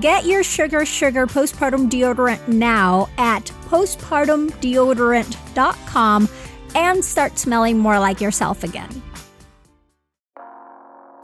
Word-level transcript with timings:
Get 0.00 0.26
your 0.26 0.42
Sugar 0.42 0.84
Sugar 0.84 1.26
postpartum 1.26 1.88
deodorant 1.88 2.48
now 2.48 3.08
at 3.16 3.44
postpartumdeodorant.com 3.68 6.28
and 6.74 7.04
start 7.04 7.38
smelling 7.38 7.78
more 7.78 7.98
like 7.98 8.20
yourself 8.20 8.62
again. 8.62 9.02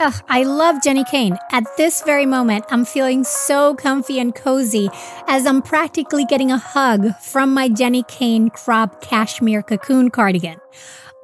Ugh, 0.01 0.15
I 0.29 0.45
love 0.45 0.77
Jenni 0.77 1.07
Kayne. 1.09 1.37
At 1.51 1.65
this 1.77 2.03
very 2.03 2.25
moment, 2.25 2.65
I'm 2.71 2.85
feeling 2.85 3.25
so 3.25 3.75
comfy 3.75 4.19
and 4.19 4.35
cozy 4.35 4.89
as 5.29 5.47
I'm 5.47 5.61
practically 5.61 6.25
getting 6.25 6.51
a 6.51 6.59
hug 6.59 7.15
from 7.17 7.53
my 7.53 7.69
Jenni 7.69 8.09
Kayne 8.09 8.51
crop 8.51 9.03
cashmere 9.03 9.63
cocoon 9.63 10.11
cardigan. 10.11 10.59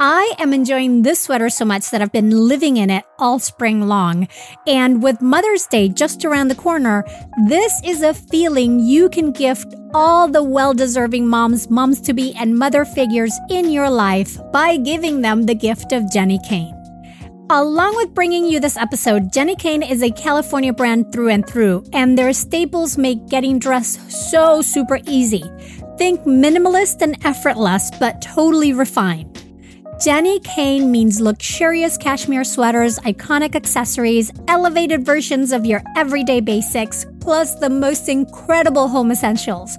I 0.01 0.33
am 0.39 0.53
enjoying 0.53 1.03
this 1.03 1.23
sweater 1.23 1.51
so 1.51 1.65
much 1.65 1.91
that 1.91 2.01
I've 2.01 2.13
been 2.13 2.31
living 2.31 2.77
in 2.77 2.89
it 2.89 3.05
all 3.19 3.41
spring 3.41 3.89
long. 3.89 4.29
And 4.65 5.03
with 5.03 5.21
Mother's 5.21 5.67
Day 5.67 5.89
just 5.89 6.25
around 6.25 6.47
the 6.47 6.55
corner, 6.55 7.05
this 7.49 7.83
is 7.85 8.03
a 8.03 8.15
feeling 8.15 8.79
you 8.79 9.09
can 9.09 9.33
gift 9.33 9.75
all 9.93 10.29
the 10.29 10.45
well 10.45 10.73
deserving 10.73 11.27
moms, 11.27 11.69
moms 11.69 12.01
to 12.03 12.13
be, 12.13 12.33
and 12.35 12.57
mother 12.57 12.85
figures 12.85 13.37
in 13.51 13.71
your 13.71 13.91
life 13.91 14.39
by 14.53 14.77
giving 14.77 15.21
them 15.21 15.43
the 15.43 15.55
gift 15.57 15.91
of 15.91 16.05
Jenni 16.05 16.39
Kayne. 16.49 16.77
Along 17.51 17.97
with 17.97 18.15
bringing 18.15 18.47
you 18.47 18.61
this 18.61 18.77
episode, 18.77 19.33
Jenni 19.33 19.59
Kayne 19.59 19.83
is 19.83 20.05
a 20.05 20.13
California 20.13 20.73
brand 20.73 21.11
through 21.11 21.31
and 21.31 21.45
through, 21.45 21.83
and 21.93 22.17
their 22.17 22.33
staples 22.33 22.97
make 22.97 23.27
getting 23.27 23.59
dressed 23.59 24.13
so 24.13 24.63
super 24.63 25.01
easy. 25.09 25.43
Think 25.99 26.21
minimalist 26.21 27.03
and 27.03 27.17
effortless, 27.25 27.91
but 27.99 28.23
totally 28.23 28.73
refined. 28.73 29.28
Jenni 29.99 30.43
Kayne 30.45 30.93
means 30.93 31.21
luxurious 31.21 31.97
cashmere 31.97 32.45
sweaters, 32.45 33.01
iconic 33.01 33.57
accessories, 33.57 34.31
elevated 34.47 35.05
versions 35.05 35.51
of 35.51 35.67
your 35.67 35.83
everyday 35.97 36.39
basics, 36.39 37.05
plus 37.19 37.57
the 37.57 37.69
most 37.69 38.09
incredible 38.09 38.87
home 38.87 39.11
essentials. 39.11 39.77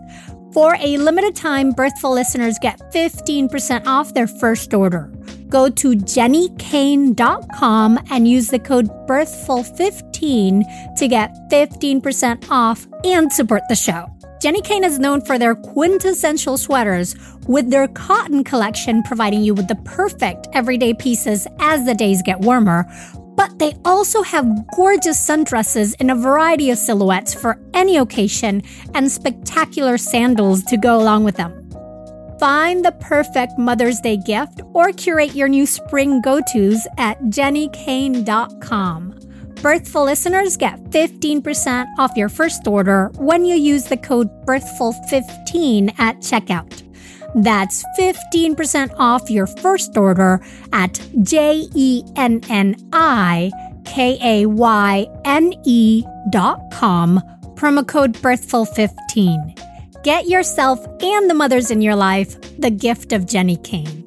For 0.52 0.75
a 0.81 0.97
limited 0.97 1.38
time, 1.38 1.72
Birthful 1.72 2.13
listeners 2.13 2.57
get 2.59 2.81
15% 2.91 3.88
off 3.88 4.13
their 4.13 4.28
first 4.28 4.74
order. 4.74 5.09
Go 5.47 5.69
to 5.69 5.91
jennikayne.com 5.91 8.00
and 8.12 8.28
use 8.28 8.50
the 8.50 8.59
code 8.59 8.90
BIRTHFUL15 9.07 10.97
to 10.97 11.07
get 11.07 11.34
15% 11.50 12.51
off 12.51 12.86
and 13.06 13.31
support 13.31 13.62
the 13.69 13.75
show. 13.75 14.13
Jenni 14.39 14.63
Kayne 14.63 14.85
is 14.85 15.00
known 15.00 15.19
for 15.19 15.38
their 15.38 15.53
quintessential 15.53 16.57
sweaters, 16.57 17.13
with 17.45 17.69
their 17.69 17.89
cotton 17.89 18.45
collection 18.45 19.03
providing 19.03 19.44
you 19.44 19.53
with 19.53 19.67
the 19.67 19.75
perfect 19.83 20.47
everyday 20.53 20.94
pieces 20.94 21.45
as 21.59 21.85
the 21.85 21.94
days 21.94 22.22
get 22.23 22.39
warmer. 22.39 22.85
But 23.35 23.59
they 23.59 23.73
also 23.83 24.22
have 24.22 24.47
gorgeous 24.77 25.19
sundresses 25.19 25.94
in 26.00 26.09
a 26.09 26.16
variety 26.16 26.72
of 26.72 26.77
silhouettes 26.77 27.33
for 27.33 27.59
any 27.73 27.97
occasion 27.97 28.63
and 28.95 29.11
spectacular 29.11 29.97
sandals 29.97 30.63
to 30.63 30.77
go 30.77 30.97
along 30.97 31.25
with 31.25 31.35
them. 31.35 31.69
Find 32.39 32.85
the 32.85 32.94
perfect 32.94 33.59
Mother's 33.59 34.00
Day 34.00 34.16
gift 34.16 34.61
or 34.73 34.94
curate 34.94 35.35
your 35.35 35.50
new 35.50 35.66
spring 35.66 36.21
go 36.21 36.39
tos 36.39 36.88
at 36.97 37.21
jennikayne.com. 37.23 39.19
Birthful 39.62 40.06
listeners 40.06 40.56
get 40.56 40.81
15% 40.92 41.86
off 41.97 42.16
your 42.16 42.30
first 42.30 42.66
order 42.66 43.12
when 43.16 43.44
you 43.44 43.56
use 43.56 43.84
the 43.84 43.97
code 43.97 44.30
BIRTHFUL15 44.46 46.00
at 46.00 46.16
checkout. 46.20 46.81
That's 47.36 47.84
15% 48.00 48.96
off 48.98 49.30
your 49.30 49.48
first 49.48 49.98
order 49.98 50.42
at 50.72 51.02
J 51.24 51.68
E 51.75 52.03
N 52.16 52.40
N 52.50 52.78
I 52.94 53.52
K 53.84 54.18
A 54.24 54.46
Y 54.46 55.08
N 55.25 55.53
E 55.66 56.06
dot 56.30 56.62
com, 56.72 57.19
promo 57.56 57.86
code 57.86 58.14
BIRTHFUL15. 58.14 60.03
Get 60.03 60.30
yourself 60.30 60.80
and 61.03 61.30
the 61.30 61.34
mothers 61.34 61.69
in 61.69 61.81
your 61.81 61.96
life 61.96 62.40
the 62.59 62.72
gift 62.72 63.12
of 63.12 63.24
Jenni 63.24 63.62
Kayne. 63.62 64.00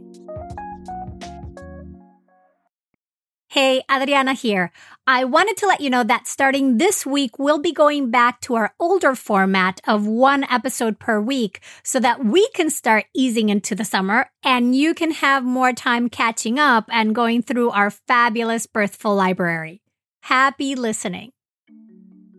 Hey, 3.52 3.82
Adriana 3.94 4.32
here. 4.32 4.72
I 5.04 5.24
wanted 5.24 5.56
to 5.56 5.66
let 5.66 5.80
you 5.80 5.90
know 5.90 6.04
that 6.04 6.28
starting 6.28 6.78
this 6.78 7.04
week, 7.04 7.36
we'll 7.36 7.58
be 7.58 7.72
going 7.72 8.12
back 8.12 8.40
to 8.42 8.54
our 8.54 8.72
older 8.78 9.16
format 9.16 9.80
of 9.84 10.06
one 10.06 10.44
episode 10.44 11.00
per 11.00 11.20
week 11.20 11.60
so 11.82 11.98
that 11.98 12.24
we 12.24 12.48
can 12.50 12.70
start 12.70 13.06
easing 13.12 13.48
into 13.48 13.74
the 13.74 13.84
summer 13.84 14.30
and 14.44 14.76
you 14.76 14.94
can 14.94 15.10
have 15.10 15.42
more 15.42 15.72
time 15.72 16.08
catching 16.08 16.60
up 16.60 16.84
and 16.88 17.16
going 17.16 17.42
through 17.42 17.70
our 17.70 17.90
fabulous 17.90 18.66
Birthful 18.66 19.16
library. 19.16 19.82
Happy 20.20 20.76
listening. 20.76 21.32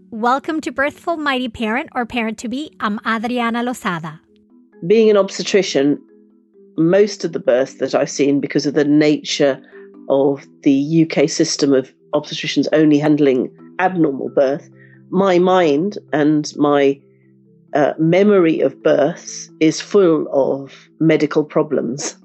Welcome 0.10 0.62
to 0.62 0.72
Birthful 0.72 1.18
Mighty 1.18 1.50
Parent 1.50 1.90
or 1.94 2.06
Parent 2.06 2.38
to 2.38 2.48
Be. 2.48 2.74
I'm 2.80 2.98
Adriana 3.06 3.62
Lozada. 3.62 4.22
Being 4.88 5.10
an 5.10 5.18
obstetrician, 5.18 6.02
most 6.78 7.26
of 7.26 7.34
the 7.34 7.42
births 7.42 7.74
that 7.80 7.94
I've 7.94 8.10
seen 8.10 8.40
because 8.40 8.66
of 8.66 8.74
the 8.74 8.86
nature 8.86 9.62
of 10.08 10.48
the 10.62 11.06
UK 11.06 11.30
system 11.30 11.74
of 11.74 11.94
obstetricians 12.14 12.68
only 12.74 12.98
handling 12.98 13.50
abnormal 13.80 14.30
birth, 14.30 14.70
my 15.10 15.40
mind 15.40 15.98
and 16.12 16.52
my 16.58 17.00
uh, 17.74 17.94
memory 17.98 18.60
of 18.60 18.82
births 18.84 19.50
is 19.60 19.82
full 19.82 20.28
of 20.32 20.90
medical 21.00 21.44
problems. 21.44 22.16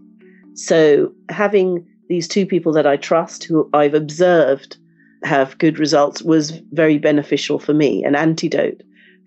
So, 0.55 1.12
having 1.31 1.87
these 2.08 2.29
two 2.29 2.46
people 2.46 2.73
that 2.73 2.87
I 2.87 2.96
trust, 2.96 3.44
who 3.44 3.69
I've 3.73 3.94
observed 3.94 4.76
have 5.25 5.58
good 5.58 5.79
results, 5.79 6.23
was 6.23 6.50
very 6.73 6.99
beneficial 6.99 7.58
for 7.58 7.75
me, 7.75 8.05
an 8.05 8.14
antidote 8.14 8.82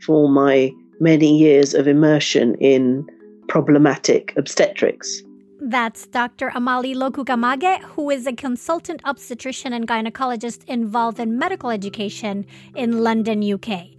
for 0.06 0.30
my 0.30 0.72
many 1.00 1.38
years 1.38 1.74
of 1.74 1.88
immersion 1.88 2.56
in 2.56 3.06
problematic 3.48 4.34
obstetrics. 4.38 5.22
That's 5.64 6.08
Dr. 6.08 6.50
Amali 6.50 6.96
Lokugamage, 6.96 7.84
who 7.84 8.10
is 8.10 8.26
a 8.26 8.34
consultant 8.34 9.00
obstetrician 9.06 9.74
and 9.74 9.88
gynecologist 9.88 10.64
involved 10.64 11.20
in 11.20 11.38
medical 11.38 11.70
education 11.70 12.48
in 12.76 13.04
London, 13.04 13.44
UK. 13.44 13.90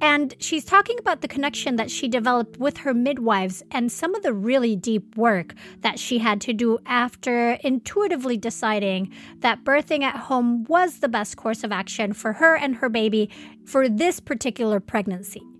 And 0.00 0.34
she's 0.40 0.64
talking 0.64 0.98
about 0.98 1.20
the 1.20 1.28
connection 1.28 1.76
that 1.76 1.92
she 1.92 2.08
developed 2.08 2.58
with 2.58 2.78
her 2.78 2.92
midwives 2.92 3.62
and 3.70 3.92
some 3.92 4.16
of 4.16 4.24
the 4.24 4.32
really 4.32 4.74
deep 4.74 5.16
work 5.16 5.54
that 5.82 6.00
she 6.00 6.18
had 6.18 6.40
to 6.40 6.52
do 6.52 6.80
after 6.86 7.52
intuitively 7.62 8.36
deciding 8.36 9.12
that 9.38 9.62
birthing 9.62 10.02
at 10.02 10.16
home 10.16 10.64
was 10.64 10.98
the 10.98 11.08
best 11.08 11.36
course 11.36 11.62
of 11.62 11.70
action 11.70 12.12
for 12.14 12.32
her 12.32 12.56
and 12.56 12.74
her 12.74 12.88
baby 12.88 13.30
for 13.64 13.88
this 13.88 14.18
particular 14.18 14.80
pregnancy. 14.80 15.51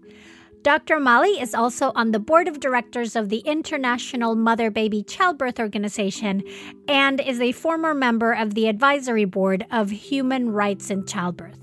Dr. 0.63 1.01
Mali 1.01 1.41
is 1.41 1.57
also 1.57 1.91
on 1.97 2.13
the 2.13 2.21
board 2.21 2.47
of 2.47 2.61
directors 2.61 3.17
of 3.17 3.31
the 3.31 3.39
International 3.39 4.37
Mother 4.37 4.71
Baby 4.71 5.03
Childbirth 5.03 5.59
Organization 5.59 6.45
and 6.87 7.21
is 7.21 7.41
a 7.41 7.51
former 7.51 7.95
member 7.95 8.33
of 8.33 8.55
the 8.55 8.69
advisory 8.69 9.25
board 9.25 9.67
of 9.73 9.91
Human 9.91 10.53
Rights 10.53 10.89
in 10.89 11.05
Childbirth. 11.05 11.59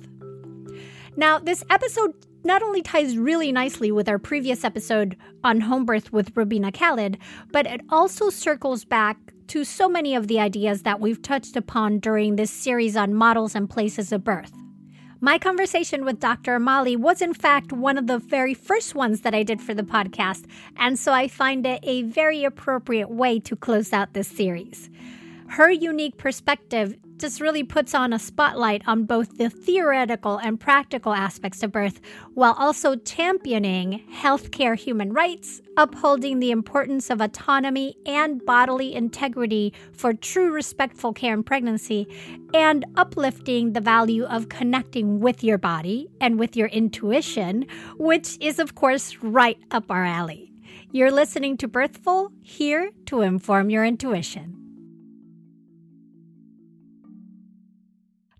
Now, 1.16 1.40
this 1.40 1.64
episode 1.70 2.14
not 2.44 2.62
only 2.62 2.82
ties 2.82 3.18
really 3.18 3.54
nicely 3.54 3.90
with 3.90 4.10
our 4.10 4.20
previous 4.20 4.66
episode 4.66 5.16
on 5.46 5.62
home 5.62 5.86
birth 5.86 6.12
with 6.12 6.36
Rubina 6.36 6.74
Khalid, 6.74 7.18
but 7.52 7.66
it 7.68 7.80
also 7.90 8.30
circles 8.30 8.84
back 8.84 9.18
to 9.48 9.64
so 9.64 9.88
many 9.88 10.14
of 10.14 10.28
the 10.28 10.42
ideas 10.42 10.82
that 10.84 11.00
we've 11.00 11.22
touched 11.22 11.56
upon 11.56 12.00
during 12.00 12.36
this 12.36 12.52
series 12.52 12.98
on 12.98 13.14
models 13.14 13.56
and 13.56 13.70
places 13.70 14.12
of 14.12 14.26
birth. 14.26 14.52
My 15.22 15.38
conversation 15.38 16.06
with 16.06 16.22
Dr. 16.22 16.58
Amali 16.58 16.96
was, 16.96 17.22
in 17.22 17.34
fact, 17.34 17.74
one 17.74 17.98
of 17.98 18.08
the 18.08 18.20
very 18.20 18.54
first 18.54 18.96
ones 18.96 19.20
that 19.22 19.36
I 19.36 19.44
did 19.44 19.62
for 19.62 19.74
the 19.74 19.84
podcast, 19.84 20.46
and 20.78 20.98
so 20.98 21.12
I 21.12 21.28
find 21.28 21.66
it 21.66 21.82
a 21.84 22.04
very 22.04 22.46
appropriate 22.46 23.10
way 23.10 23.42
to 23.42 23.58
close 23.58 23.92
out 23.92 24.14
this 24.14 24.30
series. 24.30 24.90
Her 25.50 25.70
unique 25.70 26.16
perspective 26.16 26.96
just 27.20 27.42
really 27.42 27.64
puts 27.64 27.94
on 27.94 28.14
a 28.14 28.20
spotlight 28.20 28.82
on 28.88 29.04
both 29.04 29.38
the 29.38 29.50
theoretical 29.50 30.38
and 30.38 30.60
practical 30.60 31.14
aspects 31.14 31.62
of 31.62 31.72
birth 31.72 32.00
while 32.34 32.54
also 32.58 32.96
championing 32.96 34.04
healthcare 34.12 34.78
human 34.78 35.12
rights, 35.12 35.62
upholding 35.78 36.40
the 36.40 36.52
importance 36.52 37.10
of 37.10 37.20
autonomy 37.20 37.96
and 38.06 38.46
bodily 38.46 38.96
integrity 38.96 39.74
for 39.92 40.14
true 40.14 40.52
respectful 40.52 41.14
care 41.14 41.34
in 41.34 41.44
pregnancy, 41.44 42.08
and 42.54 42.86
uplifting 42.96 43.74
the 43.74 43.82
value 43.82 44.24
of 44.24 44.50
connecting 44.50 45.20
with 45.20 45.44
your 45.44 45.58
body 45.58 46.10
and 46.22 46.40
with 46.40 46.56
your 46.56 46.68
intuition, 46.70 47.66
which 47.98 48.38
is, 48.40 48.60
of 48.60 48.76
course, 48.76 49.18
right 49.22 49.60
up 49.72 49.92
our 49.92 50.06
alley. 50.06 50.52
You're 50.92 51.12
listening 51.12 51.58
to 51.58 51.68
Birthful, 51.68 52.32
here 52.42 52.90
to 53.06 53.22
inform 53.22 53.70
your 53.70 53.86
intuition. 53.86 54.59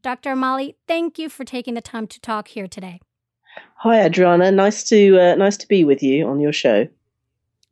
Dr. 0.02 0.34
Amali, 0.34 0.76
thank 0.88 1.20
you 1.20 1.30
for 1.30 1.44
taking 1.44 1.74
the 1.74 1.82
time 1.82 2.08
to 2.08 2.20
talk 2.22 2.50
here 2.50 2.68
today. 2.68 3.00
Hi, 3.78 4.06
Adriana. 4.06 4.52
Nice 4.52 4.84
to 4.90 5.20
uh, 5.20 5.36
nice 5.36 5.58
to 5.58 5.68
be 5.68 5.84
with 5.84 6.02
you 6.02 6.28
on 6.28 6.40
your 6.40 6.54
show. 6.54 6.88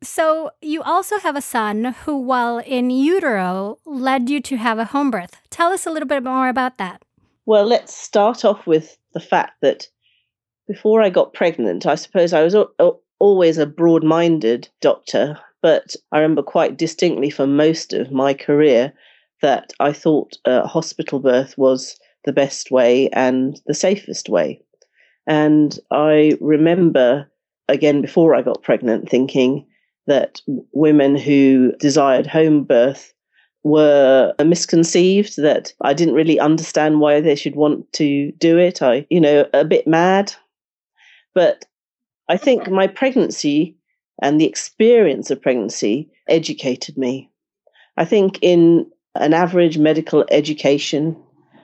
So, 0.02 0.50
you 0.62 0.80
also 0.82 1.18
have 1.18 1.34
a 1.34 1.40
son 1.40 1.96
who, 2.04 2.16
while 2.18 2.58
in 2.58 2.90
utero, 2.90 3.78
led 3.84 4.30
you 4.30 4.40
to 4.42 4.56
have 4.56 4.78
a 4.78 4.84
home 4.84 5.10
birth. 5.10 5.40
Tell 5.50 5.72
us 5.72 5.86
a 5.86 5.90
little 5.90 6.06
bit 6.06 6.22
more 6.22 6.48
about 6.48 6.78
that. 6.78 7.02
Well, 7.46 7.66
let's 7.66 7.96
start 7.96 8.44
off 8.44 8.66
with 8.66 8.96
the 9.12 9.20
fact 9.20 9.60
that 9.62 9.88
before 10.68 11.02
I 11.02 11.10
got 11.10 11.34
pregnant, 11.34 11.86
I 11.86 11.96
suppose 11.96 12.32
I 12.32 12.42
was 12.42 12.54
always 13.18 13.58
a 13.58 13.66
broad 13.66 14.04
minded 14.04 14.68
doctor, 14.80 15.40
but 15.62 15.96
I 16.12 16.18
remember 16.18 16.42
quite 16.42 16.76
distinctly 16.76 17.30
for 17.30 17.46
most 17.46 17.92
of 17.92 18.12
my 18.12 18.34
career 18.34 18.92
that 19.42 19.72
I 19.80 19.92
thought 19.92 20.36
a 20.44 20.66
hospital 20.66 21.18
birth 21.18 21.56
was 21.58 21.98
the 22.28 22.32
best 22.34 22.70
way 22.70 23.08
and 23.14 23.58
the 23.66 23.72
safest 23.72 24.28
way. 24.28 24.60
And 25.26 25.78
I 25.90 26.36
remember, 26.42 27.26
again, 27.68 28.02
before 28.02 28.34
I 28.34 28.42
got 28.42 28.62
pregnant, 28.62 29.08
thinking 29.08 29.66
that 30.06 30.42
women 30.72 31.16
who 31.16 31.72
desired 31.80 32.26
home 32.26 32.64
birth 32.64 33.14
were 33.64 34.34
misconceived, 34.44 35.36
that 35.38 35.72
I 35.80 35.94
didn't 35.94 36.14
really 36.14 36.38
understand 36.38 37.00
why 37.00 37.22
they 37.22 37.34
should 37.34 37.56
want 37.56 37.90
to 37.94 38.30
do 38.32 38.58
it. 38.58 38.82
I, 38.82 39.06
you 39.08 39.20
know, 39.20 39.46
a 39.54 39.64
bit 39.64 39.86
mad. 39.86 40.34
But 41.34 41.64
I 42.28 42.36
think 42.36 42.68
my 42.68 42.86
pregnancy 42.86 43.74
and 44.20 44.38
the 44.38 44.46
experience 44.46 45.30
of 45.30 45.40
pregnancy 45.40 46.10
educated 46.28 46.98
me. 46.98 47.30
I 47.96 48.04
think 48.04 48.38
in 48.42 48.86
an 49.14 49.32
average 49.32 49.78
medical 49.78 50.26
education, 50.30 51.16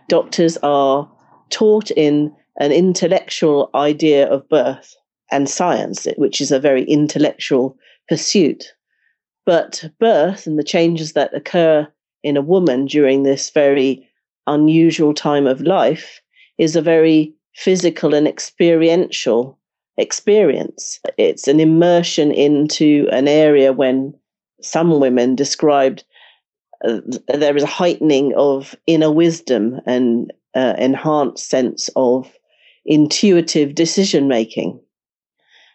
doctors 0.09 0.57
are 0.59 1.11
taught 1.51 1.91
in 1.93 2.35
an 2.61 2.73
intellectual 2.73 3.71
idea 3.75 4.29
of 4.29 4.49
birth 4.49 4.95
and 5.31 5.49
science, 5.49 6.07
which 6.17 6.41
is 6.41 6.53
a 6.53 6.61
very 6.61 6.85
intellectual 6.85 7.77
pursuit. 8.09 8.73
But 9.47 9.85
birth 9.99 10.47
and 10.47 10.59
the 10.59 10.65
changes 10.65 11.13
that 11.13 11.35
occur 11.35 11.87
in 12.23 12.37
a 12.37 12.43
woman 12.43 12.87
during 12.87 13.23
this 13.23 13.51
very 13.51 14.09
unusual 14.47 15.15
time 15.15 15.47
of 15.47 15.61
life 15.61 16.21
is 16.59 16.77
a 16.77 16.83
very 16.83 17.35
physical 17.55 18.15
and 18.15 18.27
experiential 18.27 19.59
experience. 19.97 20.99
It's 21.19 21.47
an 21.49 21.61
immersion 21.61 22.33
into 22.33 23.09
an 23.13 23.29
area 23.29 23.73
when 23.73 24.15
some 24.61 24.99
women 24.99 25.35
described 25.35 26.05
uh, 26.85 27.01
there 27.35 27.57
is 27.57 27.63
a 27.63 27.67
heightening 27.67 28.35
of 28.37 28.75
inner 28.87 29.11
wisdom 29.11 29.81
and 29.87 30.33
uh, 30.55 30.75
enhanced 30.79 31.49
sense 31.49 31.91
of 31.97 32.31
intuitive 32.85 33.75
decision 33.75 34.29
making. 34.29 34.81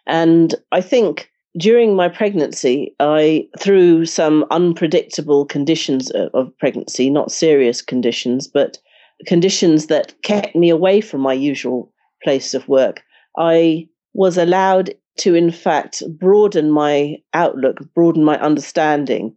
And 0.06 0.54
I 0.72 0.80
think 0.80 1.30
during 1.58 1.96
my 1.96 2.08
pregnancy, 2.08 2.94
I, 3.00 3.48
through 3.58 4.06
some 4.06 4.44
unpredictable 4.50 5.44
conditions 5.44 6.10
of, 6.12 6.30
of 6.34 6.58
pregnancy, 6.58 7.10
not 7.10 7.32
serious 7.32 7.82
conditions, 7.82 8.46
but 8.46 8.78
conditions 9.26 9.86
that 9.86 10.14
kept 10.22 10.54
me 10.54 10.70
away 10.70 11.00
from 11.00 11.20
my 11.20 11.32
usual 11.32 11.92
place 12.22 12.54
of 12.54 12.68
work, 12.68 13.02
I 13.36 13.88
was 14.14 14.38
allowed 14.38 14.94
to, 15.18 15.34
in 15.34 15.50
fact, 15.50 16.02
broaden 16.18 16.70
my 16.70 17.16
outlook, 17.34 17.78
broaden 17.94 18.24
my 18.24 18.38
understanding 18.40 19.34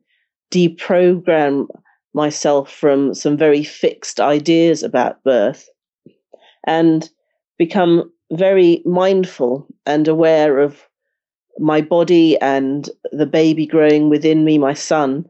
deprogram 0.53 1.67
myself 2.13 2.71
from 2.71 3.13
some 3.13 3.35
very 3.35 3.63
fixed 3.63 4.19
ideas 4.19 4.83
about 4.83 5.23
birth 5.23 5.67
and 6.65 7.09
become 7.57 8.11
very 8.31 8.81
mindful 8.85 9.67
and 9.85 10.07
aware 10.07 10.59
of 10.59 10.87
my 11.57 11.81
body 11.81 12.39
and 12.39 12.89
the 13.11 13.25
baby 13.25 13.65
growing 13.65 14.09
within 14.09 14.45
me, 14.45 14.57
my 14.57 14.73
son, 14.73 15.27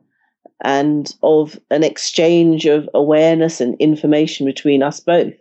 and 0.64 1.14
of 1.24 1.60
an 1.70 1.84
exchange 1.84 2.66
of 2.66 2.90
awareness 2.94 3.60
and 3.62 3.76
information 3.80 4.46
between 4.46 4.84
us 4.84 5.00
both. 5.00 5.34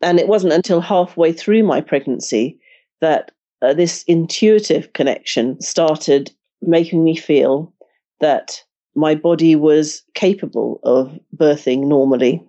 And 0.00 0.18
it 0.18 0.28
wasn't 0.28 0.52
until 0.52 0.80
halfway 0.80 1.32
through 1.32 1.64
my 1.64 1.80
pregnancy 1.80 2.58
that 3.00 3.32
uh, 3.62 3.74
this 3.74 4.04
intuitive 4.04 4.92
connection 4.92 5.60
started 5.60 6.30
making 6.62 7.02
me 7.02 7.16
feel 7.16 7.72
that 8.20 8.62
my 8.98 9.14
body 9.14 9.54
was 9.54 10.02
capable 10.14 10.80
of 10.82 11.18
birthing 11.36 11.86
normally 11.86 12.42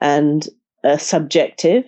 and 0.00 0.48
a 0.84 0.98
subjective 0.98 1.84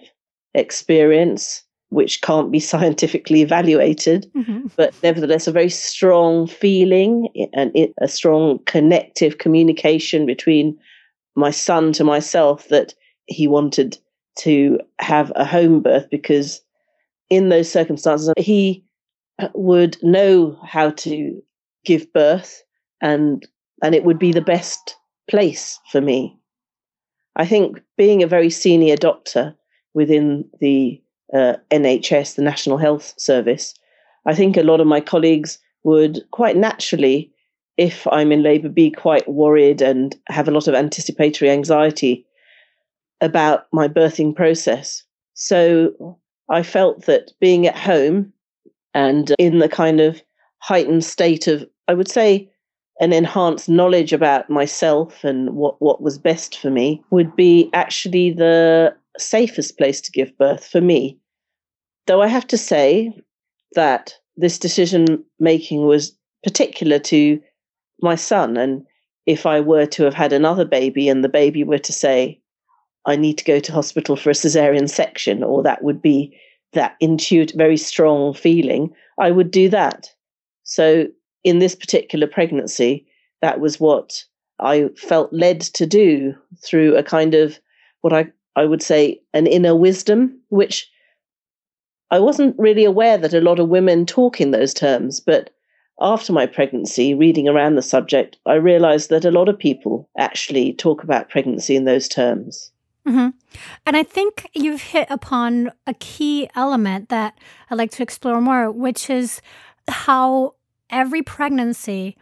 experience 0.55 1.63
which 1.91 2.21
can't 2.21 2.51
be 2.51 2.59
scientifically 2.73 3.41
evaluated 3.41 4.31
mm-hmm. 4.37 4.67
but 4.77 4.93
nevertheless 5.03 5.47
a 5.47 5.53
very 5.53 5.71
strong 5.71 6.47
feeling 6.47 7.29
and 7.53 7.73
a 8.01 8.09
strong 8.09 8.59
connective 8.67 9.39
communication 9.39 10.27
between 10.27 10.77
my 11.37 11.51
son 11.51 11.93
to 11.93 12.03
myself 12.05 12.69
that 12.69 12.95
he 13.27 13.47
wanted 13.47 13.97
to 14.37 14.79
have 14.99 15.33
a 15.37 15.45
home 15.45 15.81
birth 15.81 16.09
because 16.11 16.61
in 17.31 17.49
those 17.49 17.71
circumstances 17.71 18.33
he 18.37 18.85
would 19.55 19.97
know 20.03 20.59
how 20.65 20.91
to 20.91 21.41
give 21.85 22.13
birth 22.13 22.65
and 23.01 23.47
and 23.85 23.95
it 23.95 24.03
would 24.03 24.19
be 24.19 24.33
the 24.33 24.41
best 24.41 24.97
place 25.31 25.79
for 25.93 26.00
me. 26.00 26.35
I 27.37 27.45
think 27.45 27.83
being 27.99 28.23
a 28.23 28.26
very 28.26 28.49
senior 28.49 28.97
doctor 28.97 29.55
within 29.93 30.49
the 30.61 31.00
uh, 31.35 31.57
NHS, 31.71 32.37
the 32.37 32.43
National 32.43 32.79
Health 32.79 33.12
Service, 33.19 33.75
I 34.26 34.35
think 34.35 34.57
a 34.57 34.62
lot 34.62 34.81
of 34.81 34.87
my 34.87 35.00
colleagues 35.00 35.59
would 35.83 36.25
quite 36.31 36.57
naturally, 36.57 37.31
if 37.76 38.07
I'm 38.11 38.33
in 38.33 38.43
labour, 38.43 38.71
be 38.71 38.91
quite 38.91 39.29
worried 39.29 39.83
and 39.83 40.17
have 40.29 40.49
a 40.49 40.50
lot 40.50 40.67
of 40.67 40.75
anticipatory 40.75 41.50
anxiety 41.50 42.25
about 43.21 43.67
my 43.71 43.87
birthing 43.87 44.35
process. 44.35 45.05
So 45.35 46.19
I 46.49 46.62
felt 46.62 47.05
that 47.05 47.33
being 47.38 47.67
at 47.67 47.76
home 47.76 48.33
and 48.95 49.35
in 49.38 49.59
the 49.59 49.69
kind 49.69 50.00
of 50.00 50.23
heightened 50.61 51.05
state 51.05 51.49
of, 51.49 51.67
I 51.87 51.93
would 51.93 52.09
say, 52.09 52.50
an 53.01 53.13
enhanced 53.13 53.69
knowledge 53.69 54.13
about 54.13 54.49
myself 54.49 55.25
and 55.25 55.51
what, 55.55 55.81
what 55.81 56.01
was 56.01 56.19
best 56.19 56.59
for 56.59 56.71
me 56.71 57.03
would 57.11 57.35
be 57.35 57.69
actually 57.73 58.31
the 58.31 58.95
safest 59.19 59.77
place 59.77 60.01
to 60.01 60.13
give 60.13 60.37
birth 60.39 60.67
for 60.67 60.81
me. 60.81 61.19
Though 62.07 62.23
I 62.23 62.29
have 62.29 62.47
to 62.49 62.59
say 62.59 63.13
that 63.75 64.15
this 64.37 64.59
decision 64.59 65.25
making 65.39 65.87
was 65.87 66.17
particular 66.43 66.99
to 67.01 67.41
my 68.01 68.15
son. 68.15 68.57
And 68.57 68.85
if 69.27 69.47
I 69.47 69.61
were 69.61 69.87
to 69.87 70.05
have 70.05 70.15
had 70.15 70.33
another 70.33 70.65
baby 70.65 71.09
and 71.09 71.25
the 71.25 71.29
baby 71.29 71.65
were 71.65 71.79
to 71.79 71.93
say, 71.93 72.41
I 73.07 73.17
need 73.17 73.39
to 73.39 73.45
go 73.45 73.59
to 73.61 73.73
hospital 73.73 74.17
for 74.17 74.31
a 74.31 74.35
cesarean 74.35 74.89
section, 74.89 75.43
or 75.43 75.63
that 75.63 75.83
would 75.83 76.01
be 76.01 76.39
that 76.73 76.97
intuitive, 77.01 77.57
very 77.57 77.77
strong 77.77 78.35
feeling, 78.35 78.93
I 79.19 79.31
would 79.31 79.51
do 79.51 79.69
that. 79.69 80.11
So 80.65 81.07
in 81.45 81.59
this 81.59 81.75
particular 81.75 82.27
pregnancy, 82.27 83.07
that 83.43 83.61
was 83.61 83.79
what 83.79 84.25
I 84.59 84.89
felt 84.97 85.33
led 85.33 85.61
to 85.61 85.87
do 85.87 86.35
through 86.65 86.97
a 86.97 87.03
kind 87.03 87.35
of 87.35 87.61
what 88.01 88.13
I, 88.13 88.33
I 88.57 88.65
would 88.65 88.83
say 88.83 89.21
an 89.33 89.47
inner 89.47 89.77
wisdom, 89.77 90.41
which 90.49 90.91
I 92.11 92.19
wasn't 92.19 92.59
really 92.59 92.85
aware 92.85 93.19
that 93.19 93.35
a 93.35 93.41
lot 93.41 93.59
of 93.59 93.69
women 93.69 94.07
talk 94.07 94.41
in 94.41 94.51
those 94.51 94.75
terms, 94.75 95.21
but 95.21 95.51
after 96.01 96.33
my 96.33 96.47
pregnancy, 96.47 97.15
reading 97.15 97.49
around 97.49 97.77
the 97.77 97.83
subject, 97.83 98.37
I 98.47 98.55
realized 98.55 99.11
that 99.11 99.25
a 99.25 99.31
lot 99.31 99.49
of 99.49 99.59
people 99.59 100.09
actually 100.19 100.73
talk 100.73 101.05
about 101.05 101.29
pregnancy 101.29 101.77
in 101.77 101.85
those 101.85 102.09
terms. 102.09 102.73
Mm-hmm. 103.07 103.29
And 103.87 103.97
I 103.97 104.03
think 104.03 104.49
you've 104.55 104.83
hit 104.83 105.07
upon 105.11 105.71
a 105.87 105.95
key 105.95 106.49
element 106.57 107.11
that 107.11 107.39
I'd 107.71 107.79
like 107.79 107.93
to 107.93 108.03
explore 108.03 108.41
more, 108.41 108.71
which 108.71 109.09
is 109.09 109.41
how 109.89 110.55
every 110.95 111.23
pregnancy 111.23 112.17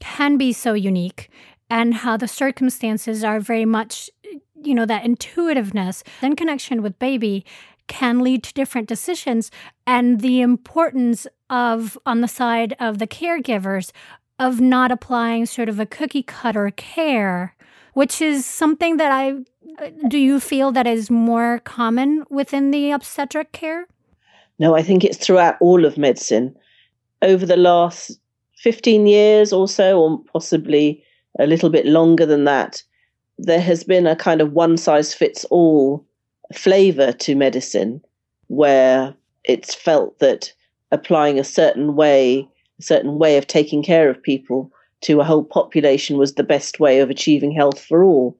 can 0.00 0.36
be 0.36 0.52
so 0.52 0.72
unique 0.72 1.30
and 1.70 1.94
how 1.94 2.16
the 2.16 2.26
circumstances 2.26 3.22
are 3.22 3.38
very 3.38 3.64
much, 3.64 4.10
you 4.60 4.74
know, 4.74 4.86
that 4.86 5.04
intuitiveness 5.04 6.02
in 6.22 6.34
connection 6.34 6.82
with 6.82 6.98
baby 6.98 7.44
can 7.86 8.20
lead 8.20 8.42
to 8.42 8.54
different 8.54 8.88
decisions 8.88 9.50
and 9.86 10.22
the 10.22 10.40
importance 10.40 11.26
of 11.50 11.98
on 12.06 12.22
the 12.22 12.28
side 12.28 12.74
of 12.80 12.98
the 12.98 13.06
caregivers 13.06 13.92
of 14.38 14.60
not 14.60 14.90
applying 14.90 15.44
sort 15.44 15.68
of 15.68 15.78
a 15.78 15.86
cookie 15.86 16.22
cutter 16.22 16.70
care 16.70 17.54
which 17.92 18.22
is 18.22 18.46
something 18.46 18.96
that 18.96 19.12
i 19.12 19.32
uh, 19.78 19.90
do 20.08 20.18
you 20.18 20.40
feel 20.40 20.72
that 20.72 20.86
is 20.86 21.10
more 21.10 21.60
common 21.64 22.24
within 22.30 22.70
the 22.70 22.90
obstetric 22.90 23.52
care? 23.52 23.86
No 24.58 24.74
i 24.74 24.82
think 24.82 25.04
it's 25.04 25.18
throughout 25.18 25.56
all 25.60 25.84
of 25.84 25.98
medicine 25.98 26.56
over 27.24 27.44
the 27.44 27.56
last 27.56 28.18
15 28.58 29.06
years 29.06 29.52
or 29.52 29.66
so 29.66 30.00
or 30.00 30.22
possibly 30.32 31.02
a 31.38 31.46
little 31.46 31.70
bit 31.70 31.86
longer 31.86 32.24
than 32.24 32.44
that 32.44 32.82
there 33.38 33.60
has 33.60 33.84
been 33.84 34.06
a 34.06 34.16
kind 34.16 34.40
of 34.40 34.52
one 34.52 34.76
size 34.76 35.12
fits 35.12 35.44
all 35.46 36.04
flavor 36.54 37.12
to 37.12 37.34
medicine 37.34 38.00
where 38.48 39.14
it's 39.44 39.74
felt 39.74 40.18
that 40.18 40.52
applying 40.92 41.38
a 41.38 41.44
certain 41.44 41.96
way, 41.96 42.48
a 42.78 42.82
certain 42.82 43.18
way 43.18 43.36
of 43.36 43.46
taking 43.46 43.82
care 43.82 44.08
of 44.08 44.22
people 44.22 44.70
to 45.00 45.20
a 45.20 45.24
whole 45.24 45.44
population 45.44 46.16
was 46.16 46.34
the 46.34 46.42
best 46.42 46.78
way 46.78 47.00
of 47.00 47.10
achieving 47.10 47.52
health 47.52 47.82
for 47.82 48.04
all. 48.04 48.38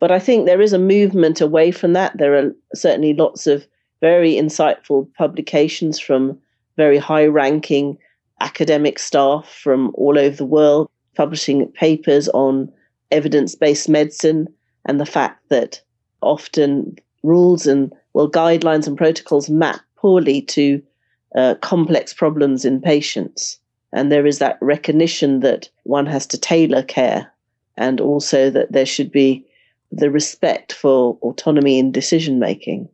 But 0.00 0.10
I 0.10 0.18
think 0.18 0.44
there 0.44 0.60
is 0.60 0.72
a 0.72 0.78
movement 0.78 1.40
away 1.40 1.70
from 1.70 1.92
that. 1.92 2.18
There 2.18 2.34
are 2.34 2.52
certainly 2.74 3.14
lots 3.14 3.46
of 3.46 3.66
very 4.00 4.32
insightful 4.32 5.08
publications 5.14 5.98
from 5.98 6.38
very 6.76 6.98
high 6.98 7.26
ranking 7.26 7.96
academic 8.44 8.98
staff 8.98 9.48
from 9.48 9.90
all 9.94 10.18
over 10.18 10.36
the 10.36 10.44
world 10.44 10.88
publishing 11.16 11.66
papers 11.72 12.28
on 12.28 12.70
evidence 13.10 13.54
based 13.54 13.88
medicine 13.88 14.46
and 14.84 15.00
the 15.00 15.06
fact 15.06 15.40
that 15.48 15.80
often 16.20 16.94
rules 17.22 17.66
and 17.66 17.92
well 18.12 18.30
guidelines 18.30 18.86
and 18.86 18.98
protocols 18.98 19.48
map 19.48 19.80
poorly 19.96 20.42
to 20.42 20.82
uh, 21.34 21.54
complex 21.62 22.12
problems 22.12 22.64
in 22.64 22.80
patients. 22.80 23.58
And 23.92 24.12
there 24.12 24.26
is 24.26 24.38
that 24.38 24.58
recognition 24.60 25.40
that 25.40 25.68
one 25.84 26.06
has 26.06 26.26
to 26.26 26.38
tailor 26.38 26.82
care 26.82 27.32
and 27.76 28.00
also 28.00 28.50
that 28.50 28.72
there 28.72 28.86
should 28.86 29.10
be 29.10 29.44
the 29.90 30.10
respect 30.10 30.72
for 30.72 31.16
autonomy 31.22 31.78
in 31.78 31.92
decision 31.92 32.38
making 32.38 32.88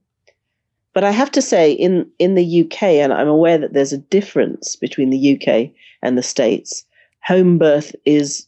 but 0.92 1.04
i 1.04 1.10
have 1.10 1.30
to 1.30 1.42
say 1.42 1.72
in 1.72 2.08
in 2.18 2.34
the 2.34 2.64
UK 2.64 2.82
and 2.82 3.12
i'm 3.12 3.28
aware 3.28 3.58
that 3.58 3.72
there's 3.72 3.92
a 3.92 3.98
difference 3.98 4.76
between 4.76 5.10
the 5.10 5.36
UK 5.36 5.70
and 6.02 6.16
the 6.16 6.22
states 6.22 6.84
home 7.22 7.58
birth 7.58 7.94
is 8.04 8.46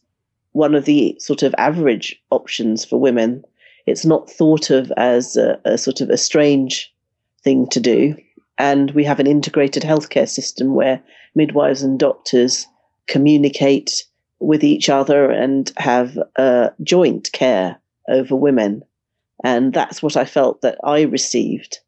one 0.51 0.75
of 0.75 0.85
the 0.85 1.15
sort 1.19 1.43
of 1.43 1.55
average 1.57 2.21
options 2.31 2.85
for 2.85 2.99
women 2.99 3.43
it's 3.85 4.05
not 4.05 4.29
thought 4.29 4.69
of 4.69 4.91
as 4.97 5.35
a, 5.35 5.59
a 5.65 5.77
sort 5.77 6.01
of 6.01 6.09
a 6.09 6.17
strange 6.17 6.93
thing 7.43 7.67
to 7.69 7.79
do. 7.79 8.15
And 8.57 8.91
we 8.91 9.03
have 9.03 9.19
an 9.19 9.27
integrated 9.27 9.83
healthcare 9.83 10.29
system 10.29 10.75
where 10.75 11.01
midwives 11.35 11.83
and 11.83 11.99
doctors 11.99 12.65
communicate 13.07 14.03
with 14.39 14.63
each 14.63 14.89
other 14.89 15.29
and 15.29 15.71
have 15.77 16.17
uh, 16.37 16.69
joint 16.83 17.31
care 17.33 17.77
over 18.09 18.35
women. 18.35 18.83
And 19.43 19.73
that's 19.73 20.01
what 20.01 20.15
I 20.15 20.25
felt 20.25 20.61
that 20.61 20.77
I 20.83 21.01
received 21.01 21.79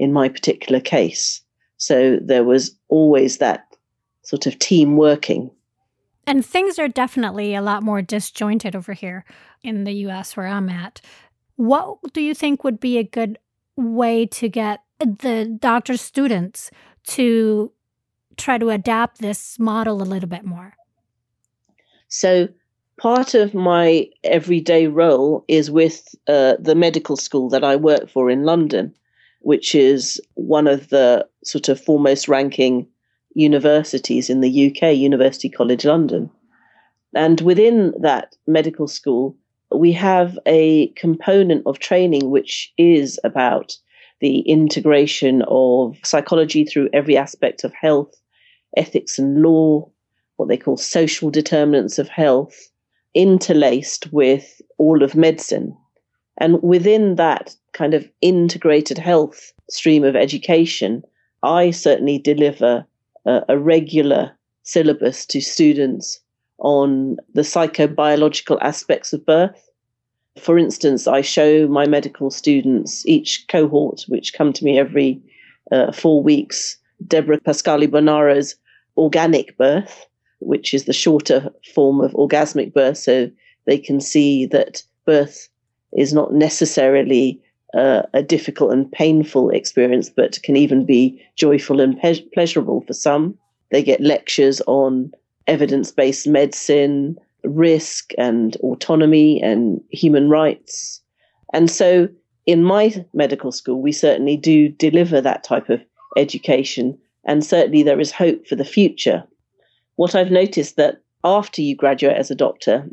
in 0.00 0.12
my 0.14 0.30
particular 0.30 0.80
case. 0.80 1.42
So 1.76 2.18
there 2.22 2.42
was 2.42 2.74
always 2.88 3.36
that 3.38 3.66
sort 4.22 4.46
of 4.46 4.58
team 4.58 4.96
working. 4.96 5.50
And 6.26 6.44
things 6.44 6.78
are 6.78 6.88
definitely 6.88 7.54
a 7.54 7.62
lot 7.62 7.82
more 7.82 8.00
disjointed 8.00 8.74
over 8.74 8.94
here 8.94 9.24
in 9.62 9.84
the 9.84 9.92
US 10.06 10.36
where 10.36 10.46
I'm 10.46 10.70
at. 10.70 11.02
What 11.56 11.98
do 12.14 12.22
you 12.22 12.34
think 12.34 12.64
would 12.64 12.80
be 12.80 12.96
a 12.96 13.04
good 13.04 13.38
way 13.76 14.24
to 14.26 14.48
get 14.48 14.80
the 14.98 15.56
doctor's 15.60 16.00
students 16.00 16.70
to 17.08 17.72
try 18.38 18.56
to 18.56 18.70
adapt 18.70 19.20
this 19.20 19.58
model 19.58 20.02
a 20.02 20.04
little 20.04 20.28
bit 20.28 20.44
more? 20.44 20.74
So, 22.08 22.48
part 22.98 23.34
of 23.34 23.54
my 23.54 24.08
everyday 24.24 24.86
role 24.86 25.44
is 25.48 25.70
with 25.70 26.14
uh, 26.26 26.54
the 26.58 26.74
medical 26.74 27.16
school 27.16 27.48
that 27.50 27.64
I 27.64 27.76
work 27.76 28.08
for 28.08 28.30
in 28.30 28.44
London, 28.44 28.94
which 29.40 29.74
is 29.74 30.20
one 30.34 30.66
of 30.66 30.88
the 30.88 31.26
sort 31.44 31.68
of 31.68 31.80
foremost 31.80 32.28
ranking 32.28 32.86
universities 33.34 34.28
in 34.30 34.40
the 34.40 34.70
UK, 34.70 34.94
University 34.96 35.48
College 35.48 35.84
London. 35.84 36.30
And 37.14 37.40
within 37.40 37.94
that 38.00 38.36
medical 38.46 38.86
school, 38.86 39.36
we 39.74 39.92
have 39.92 40.38
a 40.46 40.88
component 40.88 41.62
of 41.66 41.78
training 41.78 42.30
which 42.30 42.72
is 42.76 43.18
about 43.24 43.76
the 44.20 44.40
integration 44.40 45.42
of 45.48 45.96
psychology 46.04 46.64
through 46.64 46.90
every 46.92 47.16
aspect 47.16 47.64
of 47.64 47.72
health, 47.72 48.14
ethics 48.76 49.18
and 49.18 49.42
law, 49.42 49.88
what 50.36 50.48
they 50.48 50.56
call 50.56 50.76
social 50.76 51.30
determinants 51.30 51.98
of 51.98 52.08
health, 52.08 52.70
interlaced 53.14 54.12
with 54.12 54.60
all 54.78 55.02
of 55.02 55.14
medicine. 55.14 55.76
And 56.38 56.62
within 56.62 57.16
that 57.16 57.54
kind 57.72 57.94
of 57.94 58.08
integrated 58.20 58.98
health 58.98 59.52
stream 59.68 60.04
of 60.04 60.16
education, 60.16 61.02
I 61.42 61.70
certainly 61.70 62.18
deliver 62.18 62.86
a, 63.26 63.42
a 63.48 63.58
regular 63.58 64.32
syllabus 64.62 65.26
to 65.26 65.40
students 65.40 66.20
on 66.58 67.16
the 67.34 67.42
psychobiological 67.42 68.58
aspects 68.60 69.12
of 69.12 69.24
birth. 69.24 69.68
For 70.38 70.58
instance, 70.58 71.06
I 71.06 71.22
show 71.22 71.66
my 71.66 71.86
medical 71.86 72.30
students 72.30 73.04
each 73.06 73.46
cohort, 73.48 74.04
which 74.08 74.34
come 74.34 74.52
to 74.52 74.64
me 74.64 74.78
every 74.78 75.20
uh, 75.72 75.92
four 75.92 76.22
weeks, 76.22 76.76
Debra 77.06 77.40
Pascali-Bonaro's 77.40 78.56
organic 78.96 79.56
birth, 79.56 80.06
which 80.40 80.74
is 80.74 80.84
the 80.84 80.92
shorter 80.92 81.50
form 81.74 82.00
of 82.00 82.12
orgasmic 82.12 82.72
birth, 82.72 82.98
so 82.98 83.30
they 83.66 83.78
can 83.78 84.00
see 84.00 84.46
that 84.46 84.82
birth 85.06 85.48
is 85.96 86.12
not 86.12 86.32
necessarily 86.32 87.40
uh, 87.74 88.02
a 88.12 88.22
difficult 88.22 88.72
and 88.72 88.90
painful 88.90 89.50
experience, 89.50 90.10
but 90.10 90.42
can 90.42 90.56
even 90.56 90.84
be 90.84 91.22
joyful 91.36 91.80
and 91.80 91.98
pe- 92.00 92.22
pleasurable 92.34 92.82
for 92.82 92.92
some. 92.92 93.36
They 93.70 93.82
get 93.82 94.00
lectures 94.00 94.60
on 94.66 95.12
evidence 95.46 95.90
based 95.90 96.26
medicine, 96.26 97.16
risk 97.44 98.12
and 98.18 98.56
autonomy 98.56 99.40
and 99.42 99.80
human 99.90 100.28
rights. 100.28 101.00
And 101.52 101.70
so 101.70 102.08
in 102.46 102.64
my 102.64 103.04
medical 103.14 103.52
school, 103.52 103.80
we 103.80 103.92
certainly 103.92 104.36
do 104.36 104.68
deliver 104.68 105.20
that 105.20 105.44
type 105.44 105.68
of 105.68 105.80
education. 106.16 106.98
And 107.24 107.44
certainly 107.44 107.82
there 107.82 108.00
is 108.00 108.12
hope 108.12 108.46
for 108.46 108.56
the 108.56 108.64
future. 108.64 109.24
What 109.96 110.14
I've 110.14 110.30
noticed 110.30 110.76
that 110.76 111.02
after 111.22 111.62
you 111.62 111.76
graduate 111.76 112.16
as 112.16 112.30
a 112.30 112.34
doctor, 112.34 112.88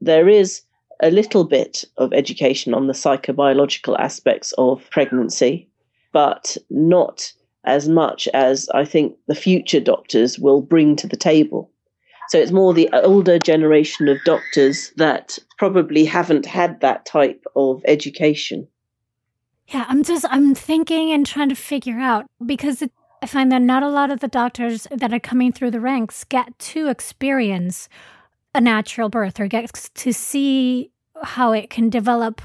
there 0.00 0.28
is 0.28 0.62
a 1.04 1.10
little 1.10 1.44
bit 1.44 1.84
of 1.98 2.12
education 2.14 2.72
on 2.72 2.86
the 2.86 2.94
psychobiological 2.94 3.96
aspects 4.00 4.52
of 4.56 4.88
pregnancy, 4.90 5.68
but 6.12 6.56
not 6.70 7.30
as 7.64 7.88
much 7.88 8.26
as 8.32 8.68
I 8.70 8.86
think 8.86 9.14
the 9.28 9.34
future 9.34 9.80
doctors 9.80 10.38
will 10.38 10.62
bring 10.62 10.96
to 10.96 11.06
the 11.06 11.16
table. 11.16 11.70
So 12.30 12.38
it's 12.38 12.52
more 12.52 12.72
the 12.72 12.88
older 13.04 13.38
generation 13.38 14.08
of 14.08 14.16
doctors 14.24 14.92
that 14.96 15.38
probably 15.58 16.06
haven't 16.06 16.46
had 16.46 16.80
that 16.80 17.04
type 17.04 17.44
of 17.54 17.82
education. 17.86 18.66
Yeah, 19.68 19.84
I'm 19.88 20.02
just 20.02 20.24
I'm 20.30 20.54
thinking 20.54 21.10
and 21.10 21.26
trying 21.26 21.50
to 21.50 21.54
figure 21.54 22.00
out 22.00 22.24
because 22.44 22.80
it, 22.80 22.92
I 23.22 23.26
find 23.26 23.52
that 23.52 23.60
not 23.60 23.82
a 23.82 23.88
lot 23.88 24.10
of 24.10 24.20
the 24.20 24.28
doctors 24.28 24.86
that 24.90 25.12
are 25.12 25.20
coming 25.20 25.52
through 25.52 25.70
the 25.70 25.80
ranks 25.80 26.24
get 26.24 26.58
to 26.70 26.88
experience 26.88 27.90
a 28.54 28.60
natural 28.60 29.08
birth 29.08 29.38
or 29.38 29.48
get 29.48 29.70
to 29.94 30.12
see 30.12 30.90
how 31.22 31.52
it 31.52 31.70
can 31.70 31.88
develop 31.88 32.40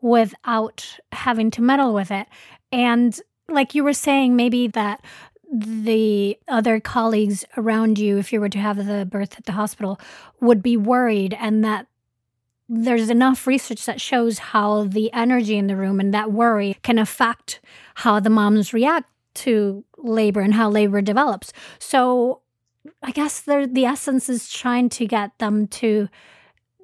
without 0.00 0.98
having 1.12 1.50
to 1.50 1.62
meddle 1.62 1.92
with 1.92 2.10
it. 2.10 2.26
And 2.72 3.18
like 3.48 3.74
you 3.74 3.84
were 3.84 3.92
saying, 3.92 4.36
maybe 4.36 4.66
that 4.68 5.04
the 5.52 6.36
other 6.48 6.80
colleagues 6.80 7.44
around 7.56 7.98
you, 7.98 8.18
if 8.18 8.32
you 8.32 8.40
were 8.40 8.48
to 8.48 8.58
have 8.58 8.84
the 8.84 9.06
birth 9.06 9.38
at 9.38 9.44
the 9.44 9.52
hospital, 9.52 10.00
would 10.40 10.62
be 10.62 10.76
worried, 10.76 11.36
and 11.38 11.64
that 11.64 11.86
there's 12.68 13.10
enough 13.10 13.46
research 13.46 13.86
that 13.86 14.00
shows 14.00 14.38
how 14.38 14.84
the 14.84 15.12
energy 15.12 15.56
in 15.56 15.68
the 15.68 15.76
room 15.76 16.00
and 16.00 16.12
that 16.12 16.32
worry 16.32 16.76
can 16.82 16.98
affect 16.98 17.60
how 17.94 18.18
the 18.18 18.28
moms 18.28 18.72
react 18.72 19.08
to 19.34 19.84
labor 19.98 20.40
and 20.40 20.54
how 20.54 20.68
labor 20.68 21.00
develops. 21.00 21.52
So 21.78 22.40
I 23.02 23.12
guess 23.12 23.40
the 23.42 23.84
essence 23.84 24.28
is 24.28 24.50
trying 24.50 24.88
to 24.90 25.06
get 25.06 25.38
them 25.38 25.68
to 25.68 26.08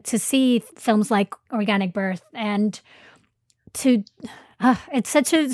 to 0.05 0.19
see 0.19 0.61
films 0.77 1.11
like 1.11 1.35
Organic 1.53 1.93
Birth 1.93 2.23
and 2.35 2.81
to 3.75 4.05
uh, 4.61 4.77
it's 4.93 5.11
such 5.11 5.33
a 5.33 5.49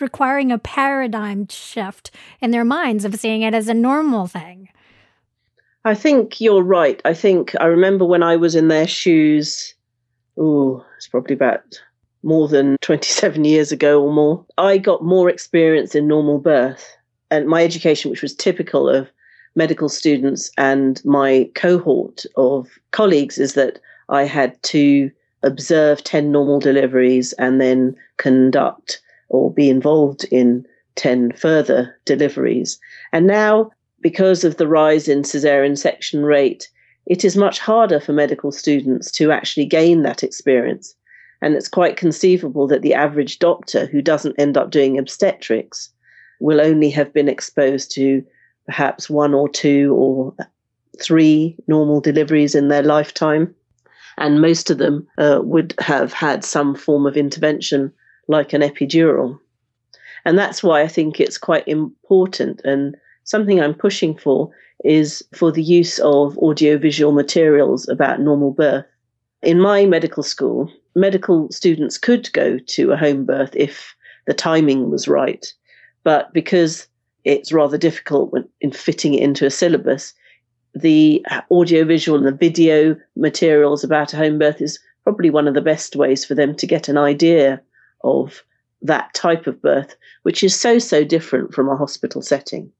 requiring 0.00 0.52
a 0.52 0.58
paradigm 0.58 1.46
shift 1.48 2.10
in 2.40 2.50
their 2.50 2.64
minds 2.64 3.04
of 3.04 3.14
seeing 3.16 3.42
it 3.42 3.54
as 3.54 3.68
a 3.68 3.74
normal 3.74 4.26
thing. 4.26 4.68
I 5.84 5.94
think 5.94 6.40
you're 6.40 6.62
right. 6.62 7.00
I 7.04 7.14
think 7.14 7.54
I 7.60 7.66
remember 7.66 8.04
when 8.04 8.22
I 8.22 8.36
was 8.36 8.54
in 8.54 8.68
their 8.68 8.86
shoes. 8.86 9.74
Oh, 10.38 10.84
it's 10.96 11.08
probably 11.08 11.34
about 11.34 11.62
more 12.22 12.48
than 12.48 12.76
27 12.82 13.44
years 13.44 13.72
ago 13.72 14.02
or 14.02 14.12
more. 14.12 14.44
I 14.58 14.78
got 14.78 15.02
more 15.02 15.28
experience 15.28 15.94
in 15.94 16.06
normal 16.06 16.38
birth 16.38 16.96
and 17.30 17.46
my 17.46 17.64
education, 17.64 18.10
which 18.10 18.22
was 18.22 18.34
typical 18.34 18.88
of 18.88 19.08
medical 19.54 19.88
students 19.88 20.50
and 20.56 21.04
my 21.04 21.50
cohort 21.54 22.24
of 22.36 22.68
colleagues, 22.90 23.38
is 23.38 23.54
that 23.54 23.80
I 24.08 24.24
had 24.24 24.60
to 24.64 25.10
observe 25.42 26.04
10 26.04 26.30
normal 26.30 26.60
deliveries 26.60 27.32
and 27.34 27.60
then 27.60 27.96
conduct 28.18 29.00
or 29.28 29.52
be 29.52 29.70
involved 29.70 30.24
in 30.30 30.66
10 30.96 31.32
further 31.32 31.96
deliveries. 32.04 32.78
And 33.12 33.26
now, 33.26 33.70
because 34.00 34.44
of 34.44 34.56
the 34.56 34.68
rise 34.68 35.08
in 35.08 35.22
caesarean 35.22 35.76
section 35.76 36.24
rate, 36.24 36.68
it 37.06 37.24
is 37.24 37.36
much 37.36 37.58
harder 37.58 38.00
for 38.00 38.12
medical 38.12 38.52
students 38.52 39.10
to 39.12 39.32
actually 39.32 39.66
gain 39.66 40.02
that 40.02 40.22
experience. 40.22 40.94
And 41.42 41.54
it's 41.54 41.68
quite 41.68 41.96
conceivable 41.96 42.66
that 42.66 42.82
the 42.82 42.94
average 42.94 43.38
doctor 43.38 43.86
who 43.86 44.02
doesn't 44.02 44.38
end 44.38 44.56
up 44.56 44.70
doing 44.70 44.98
obstetrics 44.98 45.90
will 46.38 46.60
only 46.60 46.90
have 46.90 47.12
been 47.12 47.28
exposed 47.28 47.90
to 47.92 48.24
perhaps 48.66 49.10
one 49.10 49.34
or 49.34 49.48
two 49.48 49.94
or 49.94 50.34
three 51.00 51.56
normal 51.66 52.00
deliveries 52.00 52.54
in 52.54 52.68
their 52.68 52.82
lifetime 52.82 53.54
and 54.20 54.40
most 54.40 54.70
of 54.70 54.78
them 54.78 55.08
uh, 55.18 55.40
would 55.42 55.74
have 55.80 56.12
had 56.12 56.44
some 56.44 56.74
form 56.74 57.06
of 57.06 57.16
intervention 57.16 57.92
like 58.28 58.52
an 58.52 58.60
epidural. 58.60 59.38
And 60.24 60.38
that's 60.38 60.62
why 60.62 60.82
I 60.82 60.88
think 60.88 61.18
it's 61.18 61.38
quite 61.38 61.66
important 61.66 62.60
and 62.64 62.94
something 63.24 63.60
I'm 63.60 63.74
pushing 63.74 64.16
for 64.16 64.50
is 64.84 65.22
for 65.34 65.50
the 65.50 65.62
use 65.62 65.98
of 66.00 66.36
audiovisual 66.38 67.12
materials 67.12 67.88
about 67.88 68.20
normal 68.20 68.52
birth. 68.52 68.84
In 69.42 69.58
my 69.58 69.86
medical 69.86 70.22
school, 70.22 70.70
medical 70.94 71.50
students 71.50 71.96
could 71.96 72.30
go 72.32 72.58
to 72.58 72.92
a 72.92 72.96
home 72.96 73.24
birth 73.24 73.52
if 73.54 73.94
the 74.26 74.34
timing 74.34 74.90
was 74.90 75.08
right. 75.08 75.46
But 76.04 76.32
because 76.34 76.86
it's 77.24 77.52
rather 77.52 77.78
difficult 77.78 78.32
when, 78.32 78.48
in 78.60 78.72
fitting 78.72 79.14
it 79.14 79.22
into 79.22 79.46
a 79.46 79.50
syllabus, 79.50 80.14
the 80.74 81.24
uh, 81.30 81.40
audiovisual 81.50 82.16
and 82.16 82.26
the 82.26 82.32
video 82.32 82.96
materials 83.16 83.84
about 83.84 84.14
a 84.14 84.16
home 84.16 84.38
birth 84.38 84.60
is 84.60 84.78
probably 85.04 85.30
one 85.30 85.48
of 85.48 85.54
the 85.54 85.60
best 85.60 85.96
ways 85.96 86.24
for 86.24 86.34
them 86.34 86.54
to 86.56 86.66
get 86.66 86.88
an 86.88 86.98
idea 86.98 87.60
of 88.04 88.42
that 88.82 89.12
type 89.14 89.46
of 89.46 89.60
birth, 89.60 89.96
which 90.22 90.42
is 90.42 90.58
so, 90.58 90.78
so 90.78 91.04
different 91.04 91.52
from 91.52 91.68
a 91.68 91.76
hospital 91.76 92.22
setting. 92.22 92.70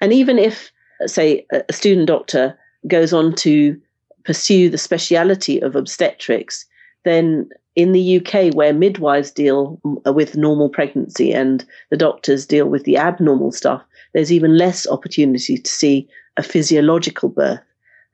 And 0.00 0.12
even 0.12 0.38
if, 0.38 0.70
say, 1.06 1.46
a 1.52 1.72
student 1.72 2.06
doctor 2.06 2.58
goes 2.86 3.12
on 3.12 3.34
to 3.36 3.80
pursue 4.24 4.70
the 4.70 4.78
speciality 4.78 5.60
of 5.60 5.76
obstetrics, 5.76 6.64
then 7.04 7.48
in 7.80 7.92
the 7.92 8.18
UK, 8.18 8.54
where 8.54 8.74
midwives 8.74 9.30
deal 9.30 9.80
uh, 10.06 10.12
with 10.12 10.36
normal 10.36 10.68
pregnancy 10.68 11.32
and 11.32 11.64
the 11.90 11.96
doctors 11.96 12.46
deal 12.46 12.66
with 12.66 12.84
the 12.84 12.96
abnormal 12.96 13.52
stuff, 13.52 13.82
there's 14.12 14.32
even 14.32 14.58
less 14.58 14.86
opportunity 14.86 15.56
to 15.56 15.70
see 15.70 16.08
a 16.36 16.42
physiological 16.42 17.28
birth, 17.30 17.60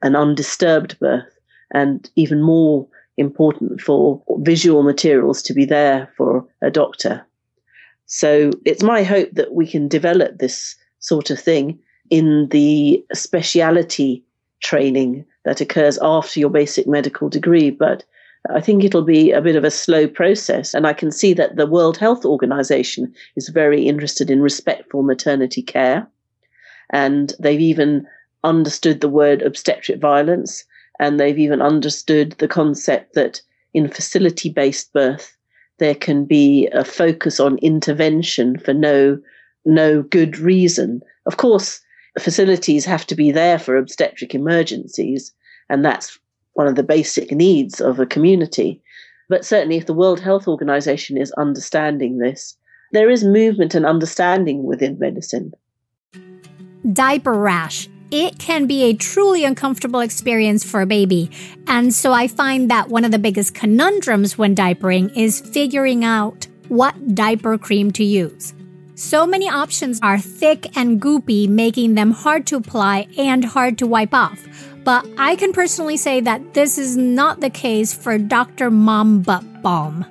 an 0.01 0.15
undisturbed 0.15 0.97
birth, 0.99 1.37
and 1.71 2.09
even 2.15 2.41
more 2.41 2.87
important 3.17 3.81
for 3.81 4.21
visual 4.39 4.83
materials 4.83 5.41
to 5.41 5.53
be 5.53 5.65
there 5.65 6.09
for 6.15 6.47
a 6.61 6.71
doctor. 6.71 7.25
So 8.05 8.51
it's 8.63 8.83
my 8.83 9.03
hope 9.03 9.31
that 9.33 9.53
we 9.53 9.67
can 9.67 9.89
develop 9.89 10.37
this 10.37 10.75
sort 10.99 11.29
of 11.29 11.39
thing 11.39 11.77
in 12.09 12.47
the 12.49 13.03
speciality 13.13 14.23
training 14.61 15.25
that 15.43 15.59
occurs 15.59 15.97
after 16.01 16.39
your 16.39 16.49
basic 16.49 16.87
medical 16.87 17.27
degree. 17.27 17.69
But 17.69 18.05
I 18.53 18.61
think 18.61 18.83
it'll 18.83 19.03
be 19.03 19.31
a 19.31 19.41
bit 19.41 19.55
of 19.55 19.63
a 19.63 19.71
slow 19.71 20.07
process. 20.07 20.73
And 20.73 20.87
I 20.87 20.93
can 20.93 21.11
see 21.11 21.33
that 21.33 21.55
the 21.55 21.65
World 21.65 21.97
Health 21.97 22.25
Organization 22.25 23.13
is 23.35 23.49
very 23.49 23.87
interested 23.87 24.29
in 24.29 24.41
respectful 24.41 25.03
maternity 25.03 25.61
care. 25.61 26.07
And 26.91 27.33
they've 27.39 27.59
even 27.59 28.07
understood 28.43 29.01
the 29.01 29.09
word 29.09 29.41
obstetric 29.41 29.99
violence. 29.99 30.63
And 30.99 31.19
they've 31.19 31.39
even 31.39 31.61
understood 31.61 32.33
the 32.33 32.47
concept 32.47 33.13
that 33.15 33.41
in 33.73 33.89
facility 33.89 34.49
based 34.49 34.93
birth, 34.93 35.35
there 35.79 35.95
can 35.95 36.25
be 36.25 36.67
a 36.73 36.83
focus 36.83 37.39
on 37.39 37.57
intervention 37.59 38.57
for 38.57 38.73
no, 38.73 39.19
no 39.65 40.01
good 40.01 40.39
reason. 40.39 41.01
Of 41.25 41.37
course, 41.37 41.81
facilities 42.19 42.85
have 42.85 43.05
to 43.07 43.15
be 43.15 43.31
there 43.31 43.59
for 43.59 43.77
obstetric 43.77 44.33
emergencies, 44.33 45.33
and 45.69 45.85
that's 45.85 46.19
one 46.57 46.67
of 46.67 46.75
the 46.75 46.83
basic 46.83 47.31
needs 47.31 47.79
of 47.79 47.99
a 47.99 48.05
community. 48.05 48.81
But 49.29 49.45
certainly, 49.45 49.77
if 49.77 49.85
the 49.85 49.93
World 49.93 50.19
Health 50.19 50.47
Organization 50.47 51.15
is 51.15 51.31
understanding 51.33 52.17
this, 52.17 52.57
there 52.93 53.11
is 53.11 53.23
movement 53.23 53.75
and 53.75 53.85
understanding 53.85 54.63
within 54.63 54.97
medicine. 54.97 55.53
Diaper 56.91 57.33
rash. 57.33 57.87
It 58.09 58.39
can 58.39 58.65
be 58.65 58.83
a 58.83 58.93
truly 58.93 59.43
uncomfortable 59.43 59.99
experience 59.99 60.63
for 60.63 60.81
a 60.81 60.87
baby. 60.87 61.29
And 61.67 61.93
so 61.93 62.11
I 62.11 62.27
find 62.27 62.71
that 62.71 62.89
one 62.89 63.05
of 63.05 63.11
the 63.11 63.19
biggest 63.19 63.53
conundrums 63.53 64.37
when 64.37 64.55
diapering 64.55 65.15
is 65.15 65.41
figuring 65.41 66.03
out 66.03 66.47
what 66.69 67.13
diaper 67.13 67.57
cream 67.59 67.91
to 67.91 68.03
use. 68.03 68.55
So 68.95 69.27
many 69.27 69.47
options 69.47 69.99
are 70.01 70.17
thick 70.17 70.75
and 70.75 70.99
goopy, 70.99 71.47
making 71.47 71.93
them 71.93 72.11
hard 72.11 72.47
to 72.47 72.55
apply 72.55 73.07
and 73.15 73.45
hard 73.45 73.77
to 73.77 73.85
wipe 73.85 74.13
off. 74.13 74.47
But 74.87 75.05
I 75.17 75.35
can 75.35 75.51
personally 75.51 75.97
say 75.97 76.21
that 76.21 76.53
this 76.53 76.77
is 76.77 76.95
not 76.95 77.41
the 77.41 77.49
case 77.49 77.93
for 77.93 78.17
Dr. 78.17 78.71
Mom 78.71 79.21
Butt 79.21 79.61
Balm. 79.61 80.05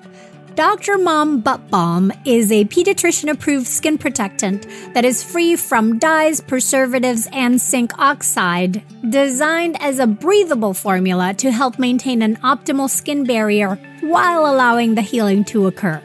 Dr. 0.54 0.98
Mom 0.98 1.40
Butt 1.40 1.70
Balm 1.70 2.12
is 2.26 2.52
a 2.52 2.66
pediatrician 2.66 3.30
approved 3.30 3.66
skin 3.66 3.96
protectant 3.96 4.66
that 4.92 5.06
is 5.06 5.24
free 5.24 5.56
from 5.56 5.98
dyes, 5.98 6.42
preservatives, 6.42 7.26
and 7.32 7.58
zinc 7.58 7.98
oxide, 7.98 8.82
designed 9.08 9.80
as 9.80 9.98
a 9.98 10.06
breathable 10.06 10.74
formula 10.74 11.32
to 11.32 11.50
help 11.50 11.78
maintain 11.78 12.20
an 12.20 12.36
optimal 12.44 12.90
skin 12.90 13.24
barrier 13.24 13.76
while 14.02 14.44
allowing 14.44 14.94
the 14.94 15.00
healing 15.00 15.42
to 15.44 15.66
occur. 15.68 16.02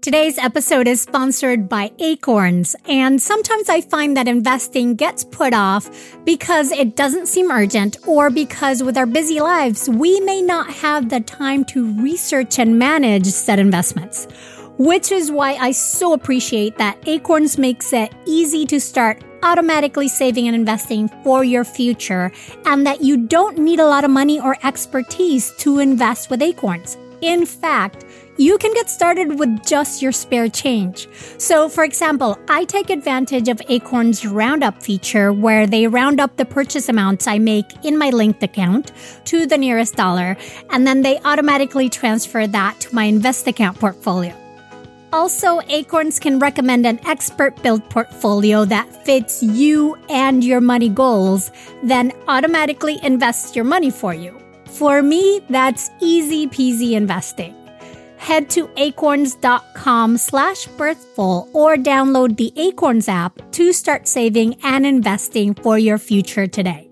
Today's 0.03 0.37
episode 0.37 0.89
is 0.89 1.01
sponsored 1.01 1.69
by 1.69 1.93
Acorns, 2.01 2.75
and 2.87 3.23
sometimes 3.23 3.69
I 3.69 3.83
find 3.83 4.17
that 4.17 4.27
investing 4.27 4.97
gets 4.97 5.23
put 5.23 5.55
off 5.55 5.89
because 6.25 6.73
it 6.73 6.97
doesn't 6.97 7.29
seem 7.29 7.53
urgent 7.53 7.99
or 8.05 8.29
because 8.29 8.83
with 8.83 8.97
our 8.97 9.07
busy 9.07 9.39
lives, 9.39 9.89
we 9.89 10.19
may 10.19 10.43
not 10.43 10.69
have 10.69 11.09
the 11.09 11.21
time 11.21 11.65
to 11.67 11.93
research 12.03 12.59
and 12.59 12.81
manage 12.81 13.27
said 13.27 13.61
investments. 13.61 14.27
Which 14.77 15.13
is 15.13 15.31
why 15.31 15.55
I 15.55 15.71
so 15.71 16.15
appreciate 16.15 16.79
that 16.79 16.99
Acorns 17.07 17.57
makes 17.57 17.93
it 17.93 18.13
easy 18.27 18.67
to 18.67 18.81
start 18.81 19.23
automatically 19.45 20.09
saving 20.09 20.49
and 20.49 20.57
investing 20.57 21.11
for 21.23 21.45
your 21.45 21.63
future, 21.63 22.33
and 22.67 22.85
that 22.89 23.03
you 23.03 23.19
don't 23.19 23.57
need 23.57 23.79
a 23.79 23.87
lot 23.87 24.03
of 24.03 24.11
money 24.11 24.41
or 24.41 24.57
expertise 24.65 25.53
to 25.59 25.79
invest 25.79 26.29
with 26.29 26.43
Acorns. 26.43 26.97
In 27.21 27.47
fact, 27.47 28.05
you 28.43 28.59
can 28.59 28.75
get 28.75 28.91
started 28.91 29.39
with 29.39 29.65
just 29.65 30.03
your 30.03 30.11
spare 30.11 30.49
change. 30.49 31.09
So, 31.39 31.69
for 31.69 31.85
example, 31.85 32.37
I 32.49 32.65
take 32.65 32.91
advantage 32.91 33.49
of 33.49 33.63
Acorn's 33.69 34.27
Roundup 34.27 34.83
feature 34.83 35.33
where 35.33 35.65
they 35.65 35.87
round 35.87 36.21
up 36.21 36.37
the 36.37 36.45
purchase 36.45 36.89
amounts 36.89 37.29
I 37.29 37.39
make 37.39 37.85
in 37.85 37.97
my 37.97 38.11
linked 38.11 38.43
account 38.43 38.91
to 39.27 39.47
the 39.47 39.57
nearest 39.57 39.95
dollar, 39.95 40.37
and 40.71 40.85
then 40.85 41.03
they 41.03 41.21
automatically 41.21 41.89
transfer 41.89 42.49
that 42.49 42.81
to 42.81 42.95
my 42.95 43.05
invest 43.05 43.47
account 43.47 43.79
portfolio. 43.79 44.37
Also, 45.13 45.61
Acorns 45.69 46.19
can 46.19 46.41
recommend 46.41 46.85
an 46.85 46.99
expert 47.07 47.63
built 47.63 47.89
portfolio 47.91 48.65
that 48.65 49.05
fits 49.05 49.41
you 49.43 49.95
and 50.09 50.43
your 50.43 50.61
money 50.61 50.89
goals, 50.89 51.53
then 51.85 52.11
automatically 52.27 52.99
invests 53.05 53.55
your 53.55 53.65
money 53.65 53.91
for 53.91 54.15
you. 54.15 54.37
For 54.65 55.01
me, 55.03 55.43
that's 55.49 55.91
easy 56.01 56.49
peasy 56.49 56.93
investing 56.93 57.62
head 58.23 58.49
to 58.51 58.71
acorns.com 58.77 60.17
slash 60.17 60.67
birthful 60.79 61.49
or 61.53 61.77
download 61.77 62.37
the 62.37 62.53
Acorns 62.57 63.09
app 63.09 63.41
to 63.53 63.73
start 63.73 64.07
saving 64.07 64.55
and 64.63 64.87
investing 64.87 65.55
for 65.55 65.77
your 65.77 65.99
future 65.99 66.47
today. 66.47 66.92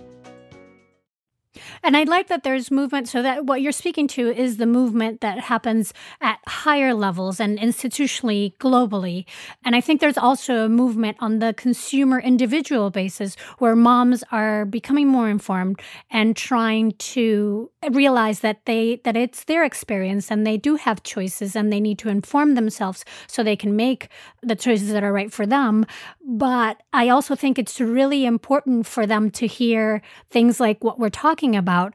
And 1.83 1.97
I 1.97 2.03
like 2.03 2.27
that 2.27 2.43
there's 2.43 2.69
movement 2.69 3.07
so 3.07 3.21
that 3.23 3.45
what 3.45 3.61
you're 3.61 3.71
speaking 3.71 4.07
to 4.09 4.29
is 4.29 4.57
the 4.57 4.67
movement 4.67 5.21
that 5.21 5.39
happens 5.39 5.93
at 6.21 6.39
higher 6.47 6.93
levels 6.93 7.39
and 7.39 7.57
institutionally 7.57 8.55
globally. 8.57 9.25
And 9.65 9.75
I 9.75 9.81
think 9.81 9.99
there's 9.99 10.17
also 10.17 10.65
a 10.65 10.69
movement 10.69 11.17
on 11.19 11.39
the 11.39 11.53
consumer 11.53 12.19
individual 12.19 12.91
basis 12.91 13.35
where 13.57 13.75
moms 13.75 14.23
are 14.31 14.65
becoming 14.65 15.07
more 15.07 15.27
informed 15.27 15.81
and 16.11 16.35
trying 16.35 16.91
to 16.91 17.71
realize 17.91 18.41
that 18.41 18.65
they 18.65 19.01
that 19.03 19.17
it's 19.17 19.45
their 19.45 19.63
experience 19.63 20.29
and 20.29 20.45
they 20.45 20.57
do 20.57 20.75
have 20.75 21.01
choices 21.01 21.55
and 21.55 21.73
they 21.73 21.79
need 21.79 21.97
to 21.97 22.09
inform 22.09 22.53
themselves 22.53 23.03
so 23.25 23.41
they 23.41 23.55
can 23.55 23.75
make 23.75 24.07
the 24.43 24.55
choices 24.55 24.91
that 24.91 25.03
are 25.03 25.13
right 25.13 25.33
for 25.33 25.47
them. 25.47 25.85
But 26.23 26.81
I 26.93 27.09
also 27.09 27.35
think 27.35 27.57
it's 27.57 27.81
really 27.81 28.25
important 28.25 28.85
for 28.85 29.07
them 29.07 29.31
to 29.31 29.47
hear 29.47 30.03
things 30.29 30.59
like 30.59 30.83
what 30.83 30.99
we're 30.99 31.09
talking 31.09 31.55
about 31.55 31.70
about 31.71 31.93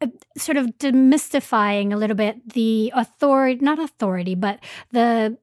uh, 0.00 0.06
sort 0.36 0.56
of 0.56 0.66
demystifying 0.78 1.92
a 1.92 1.96
little 1.96 2.16
bit 2.16 2.52
the 2.52 2.92
authority, 2.94 3.64
not 3.64 3.78
authority, 3.78 4.34
but 4.34 4.60
the 4.92 5.38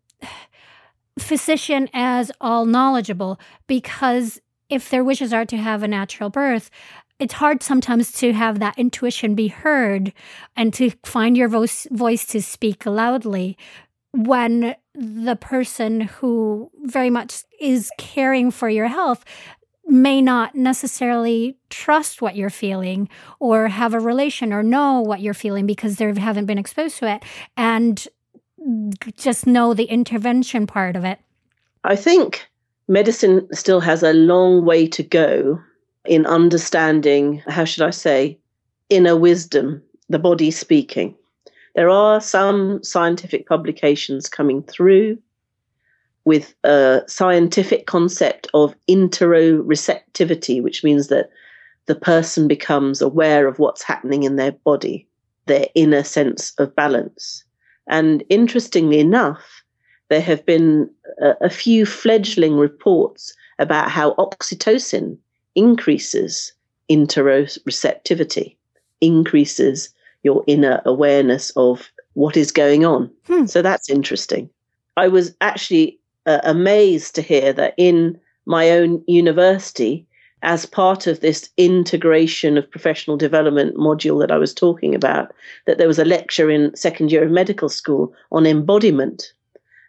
physician 1.18 1.90
as 1.94 2.32
all 2.40 2.66
knowledgeable 2.66 3.40
because 3.68 4.40
if 4.70 4.90
their 4.90 5.04
wishes 5.04 5.34
are 5.34 5.46
to 5.46 5.58
have 5.58 5.84
a 5.84 5.88
natural 5.88 6.30
birth, 6.30 6.70
it's 7.20 7.36
hard 7.36 7.64
sometimes 7.64 8.12
to 8.12 8.34
have 8.34 8.60
that 8.60 8.78
intuition 8.78 9.36
be 9.36 9.48
heard 9.48 10.14
and 10.56 10.74
to 10.74 10.92
find 11.04 11.38
your 11.38 11.48
voice, 11.48 11.88
voice 11.92 12.26
to 12.26 12.42
speak 12.42 12.86
loudly 12.86 13.58
when 14.12 14.76
the 14.94 15.36
person 15.36 16.02
who 16.02 16.72
very 16.84 17.10
much 17.10 17.44
is 17.60 17.92
caring 17.98 18.52
for 18.52 18.70
your 18.70 18.88
health 18.88 19.26
may 19.88 20.22
not 20.22 20.56
necessarily 20.56 21.58
trust 21.70 22.22
what 22.22 22.36
you're 22.36 22.50
feeling 22.50 23.08
or 23.40 23.68
have 23.68 23.94
a 23.94 24.00
relation 24.00 24.52
or 24.52 24.64
know 24.64 25.02
what 25.02 25.22
you're 25.22 25.34
feeling 25.34 25.66
because 25.66 25.98
they 25.98 26.12
haven't 26.14 26.46
been 26.46 26.58
exposed 26.58 26.98
to 26.98 27.10
it 27.10 27.24
and 27.56 28.08
just 29.16 29.46
know 29.46 29.74
the 29.74 29.86
intervention 29.86 30.66
part 30.66 30.96
of 30.96 31.04
it. 31.04 31.20
I 31.84 31.96
think 31.96 32.48
medicine 32.88 33.48
still 33.54 33.80
has 33.80 34.02
a 34.02 34.14
long 34.14 34.66
way 34.66 34.88
to 34.88 35.04
go 35.04 35.60
in 36.06 36.26
understanding, 36.26 37.44
how 37.48 37.66
should 37.66 37.84
I 37.84 37.92
say, 37.92 38.40
inner 38.90 39.16
wisdom, 39.16 39.82
the 40.10 40.20
body 40.20 40.52
speaking. 40.52 41.16
There 41.76 41.90
are 41.90 42.22
some 42.22 42.84
scientific 42.84 43.48
publications 43.48 44.30
coming 44.30 44.64
through 44.64 45.18
with 46.26 46.56
a 46.64 47.02
scientific 47.08 47.86
concept 47.86 48.48
of 48.54 48.76
interoceptivity, 48.90 50.62
which 50.62 50.84
means 50.84 51.08
that 51.08 51.30
the 51.86 51.96
person 51.96 52.48
becomes 52.48 53.02
aware 53.02 53.48
of 53.48 53.60
what's 53.60 53.84
happening 53.84 54.24
in 54.24 54.36
their 54.36 54.52
body, 54.52 55.08
their 55.46 55.68
inner 55.76 56.04
sense 56.04 56.54
of 56.58 56.76
balance. 56.76 57.44
And 57.88 58.24
interestingly 58.30 59.00
enough, 59.00 59.64
there 60.10 60.22
have 60.22 60.46
been 60.46 60.90
a, 61.22 61.34
a 61.42 61.50
few 61.50 61.86
fledgling 61.86 62.58
reports 62.58 63.36
about 63.60 63.92
how 63.92 64.16
oxytocin 64.16 65.18
increases 65.54 66.54
interoceptivity, 66.90 68.56
increases 69.02 69.90
your 70.24 70.44
inner 70.48 70.82
awareness 70.86 71.52
of 71.56 71.92
what 72.14 72.36
is 72.38 72.52
going 72.52 72.86
on. 72.86 73.12
Hmm. 73.28 73.46
So 73.46 73.62
that's 73.62 73.90
interesting. 73.90 74.50
I 74.98 75.08
was 75.08 75.36
actually 75.42 76.00
uh, 76.26 76.40
amazed 76.44 77.16
to 77.16 77.22
hear 77.22 77.54
that 77.54 77.74
in 77.78 78.20
my 78.46 78.70
own 78.70 79.04
university, 79.08 80.06
as 80.42 80.66
part 80.66 81.08
of 81.08 81.22
this 81.22 81.50
integration 81.58 82.58
of 82.58 82.70
professional 82.70 83.18
development 83.18 83.76
module 83.78 84.20
that 84.20 84.32
I 84.32 84.38
was 84.38 84.54
talking 84.54 84.94
about, 84.94 85.34
that 85.66 85.78
there 85.78 85.88
was 85.88 86.00
a 86.00 86.06
lecture 86.06 86.52
in 86.52 86.76
second 86.76 87.12
year 87.12 87.24
of 87.24 87.32
medical 87.32 87.70
school 87.70 88.14
on 88.32 88.46
embodiment 88.46 89.34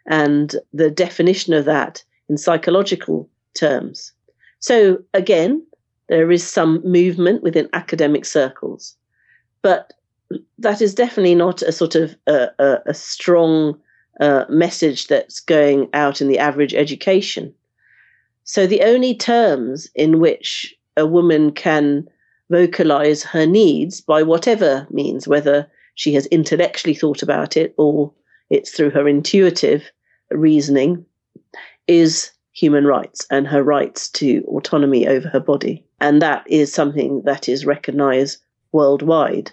and 0.07 0.55
the 0.73 0.89
definition 0.89 1.53
of 1.53 1.65
that 1.65 2.03
in 2.27 2.37
psychological 2.37 3.29
terms. 3.53 4.11
So 4.59 4.97
again, 5.13 5.63
there 6.09 6.31
is 6.31 6.45
some 6.45 6.81
movement 6.83 7.43
within 7.43 7.69
academic 7.73 8.25
circles, 8.25 8.95
but 9.61 9.93
that 10.57 10.81
is 10.81 10.95
definitely 10.95 11.35
not 11.35 11.61
a 11.61 11.71
sort 11.71 11.95
of 11.95 12.15
a, 12.25 12.49
a, 12.57 12.79
a 12.87 12.93
strong 12.93 13.79
uh, 14.19 14.45
message 14.49 15.07
that's 15.07 15.39
going 15.39 15.89
out 15.93 16.21
in 16.21 16.27
the 16.27 16.39
average 16.39 16.73
education. 16.73 17.53
So 18.43 18.65
the 18.65 18.81
only 18.81 19.15
terms 19.15 19.87
in 19.95 20.19
which 20.19 20.75
a 20.95 21.05
woman 21.05 21.51
can 21.51 22.07
vocalize 22.49 23.23
her 23.23 23.45
needs 23.45 24.01
by 24.01 24.23
whatever 24.23 24.87
means, 24.89 25.27
whether 25.27 25.69
she 25.95 26.13
has 26.13 26.25
intellectually 26.27 26.95
thought 26.95 27.21
about 27.21 27.57
it 27.57 27.73
or 27.77 28.13
it's 28.49 28.71
through 28.71 28.91
her 28.91 29.07
intuitive 29.07 29.91
reasoning, 30.31 31.05
is 31.87 32.31
human 32.53 32.85
rights 32.85 33.27
and 33.29 33.47
her 33.47 33.63
rights 33.63 34.09
to 34.09 34.43
autonomy 34.47 35.07
over 35.07 35.27
her 35.29 35.39
body. 35.39 35.85
And 35.99 36.21
that 36.21 36.43
is 36.49 36.73
something 36.73 37.21
that 37.25 37.47
is 37.47 37.65
recognized 37.65 38.41
worldwide. 38.71 39.51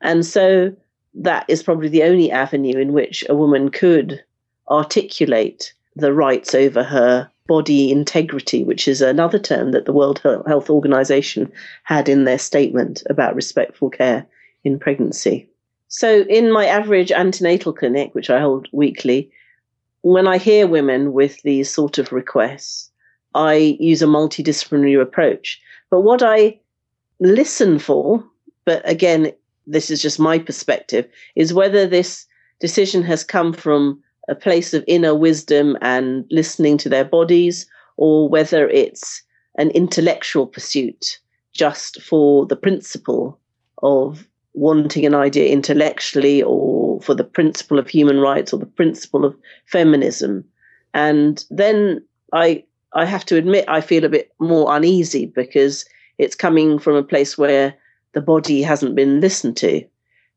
And 0.00 0.26
so 0.26 0.74
that 1.14 1.44
is 1.48 1.62
probably 1.62 1.88
the 1.88 2.02
only 2.02 2.30
avenue 2.30 2.78
in 2.78 2.92
which 2.92 3.24
a 3.28 3.34
woman 3.34 3.70
could 3.70 4.22
articulate 4.70 5.74
the 5.96 6.12
rights 6.12 6.54
over 6.54 6.82
her 6.82 7.30
body 7.46 7.90
integrity, 7.90 8.64
which 8.64 8.88
is 8.88 9.02
another 9.02 9.38
term 9.38 9.72
that 9.72 9.84
the 9.84 9.92
World 9.92 10.20
Health 10.20 10.70
Organization 10.70 11.50
had 11.82 12.08
in 12.08 12.24
their 12.24 12.38
statement 12.38 13.02
about 13.10 13.34
respectful 13.34 13.90
care 13.90 14.26
in 14.64 14.78
pregnancy. 14.78 15.48
So, 15.88 16.20
in 16.22 16.50
my 16.50 16.64
average 16.64 17.12
antenatal 17.12 17.72
clinic, 17.72 18.14
which 18.14 18.30
I 18.30 18.40
hold 18.40 18.68
weekly, 18.72 19.30
when 20.00 20.26
I 20.26 20.38
hear 20.38 20.66
women 20.66 21.12
with 21.12 21.42
these 21.42 21.68
sort 21.68 21.98
of 21.98 22.12
requests, 22.12 22.90
I 23.34 23.76
use 23.78 24.02
a 24.02 24.06
multidisciplinary 24.06 25.00
approach. 25.00 25.60
But 25.90 26.00
what 26.00 26.22
I 26.22 26.58
listen 27.20 27.78
for, 27.78 28.24
but 28.64 28.88
again, 28.88 29.32
this 29.66 29.90
is 29.90 30.02
just 30.02 30.18
my 30.18 30.38
perspective, 30.38 31.06
is 31.36 31.54
whether 31.54 31.86
this 31.86 32.26
decision 32.60 33.02
has 33.02 33.24
come 33.24 33.52
from 33.52 34.02
a 34.28 34.34
place 34.34 34.72
of 34.72 34.84
inner 34.86 35.14
wisdom 35.14 35.76
and 35.80 36.24
listening 36.30 36.78
to 36.78 36.88
their 36.88 37.04
bodies, 37.04 37.66
or 37.96 38.28
whether 38.28 38.68
it's 38.68 39.22
an 39.58 39.70
intellectual 39.70 40.46
pursuit 40.46 41.18
just 41.52 42.00
for 42.00 42.46
the 42.46 42.56
principle 42.56 43.38
of 43.82 44.26
wanting 44.54 45.04
an 45.06 45.14
idea 45.14 45.50
intellectually 45.50 46.42
or 46.42 47.00
for 47.00 47.14
the 47.14 47.24
principle 47.24 47.78
of 47.78 47.88
human 47.88 48.18
rights 48.20 48.52
or 48.52 48.58
the 48.58 48.66
principle 48.66 49.24
of 49.24 49.36
feminism. 49.66 50.44
And 50.94 51.44
then 51.50 52.02
I 52.32 52.64
I 52.94 53.04
have 53.06 53.24
to 53.26 53.36
admit 53.36 53.64
I 53.68 53.80
feel 53.80 54.04
a 54.04 54.10
bit 54.10 54.32
more 54.38 54.74
uneasy 54.74 55.26
because 55.26 55.86
it's 56.18 56.36
coming 56.36 56.78
from 56.78 56.94
a 56.94 57.02
place 57.02 57.38
where 57.38 57.74
the 58.12 58.20
body 58.20 58.62
hasn't 58.62 58.94
been 58.94 59.20
listened 59.20 59.56
to. 59.58 59.84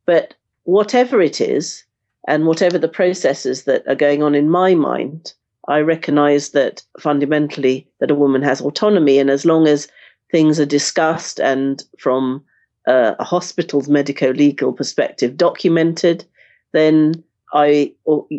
But 0.06 0.34
whatever 0.64 1.22
it 1.22 1.42
is, 1.42 1.84
and 2.28 2.46
whatever 2.46 2.78
the 2.78 2.88
processes 2.88 3.64
that 3.66 3.88
are 3.88 3.96
going 3.96 4.24
on 4.24 4.34
in 4.36 4.50
my 4.50 4.74
mind, 4.74 5.34
I 5.68 5.80
recognize 5.80 6.50
that 6.50 6.82
fundamentally 7.00 7.88
that 8.00 8.12
a 8.12 8.16
woman 8.16 8.42
has 8.42 8.62
autonomy. 8.62 9.20
And 9.20 9.30
as 9.30 9.46
long 9.46 9.68
as 9.68 9.88
things 10.32 10.60
are 10.60 10.66
discussed 10.66 11.40
and 11.40 11.84
from 12.00 12.44
uh, 12.88 13.14
a 13.20 13.24
hospital's 13.24 13.88
medico 13.88 14.32
legal 14.32 14.74
perspective 14.74 15.38
documented, 15.38 16.26
then 16.74 17.24
I 17.54 17.94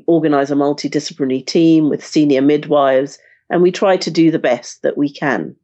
organize 0.06 0.50
a 0.50 0.56
multidisciplinary 0.56 1.46
team 1.46 1.88
with 1.88 2.04
senior 2.04 2.42
midwives, 2.42 3.18
and 3.50 3.62
we 3.62 3.70
try 3.70 3.96
to 3.96 4.10
do 4.10 4.30
the 4.30 4.38
best 4.38 4.82
that 4.82 4.98
we 4.98 5.08
can, 5.08 5.56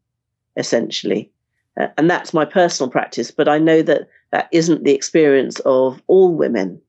essentially. 0.56 1.30
Uh, 1.80 1.88
and 1.96 2.11
that's 2.11 2.35
my 2.35 2.44
personal 2.44 2.90
practice, 2.90 3.30
but 3.30 3.48
I 3.48 3.58
know 3.58 3.82
that 3.82 4.08
that 4.30 4.48
isn't 4.52 4.85
the 4.85 4.92
experience 4.92 5.61
of 5.61 6.02
all 6.06 6.35
women. 6.35 6.80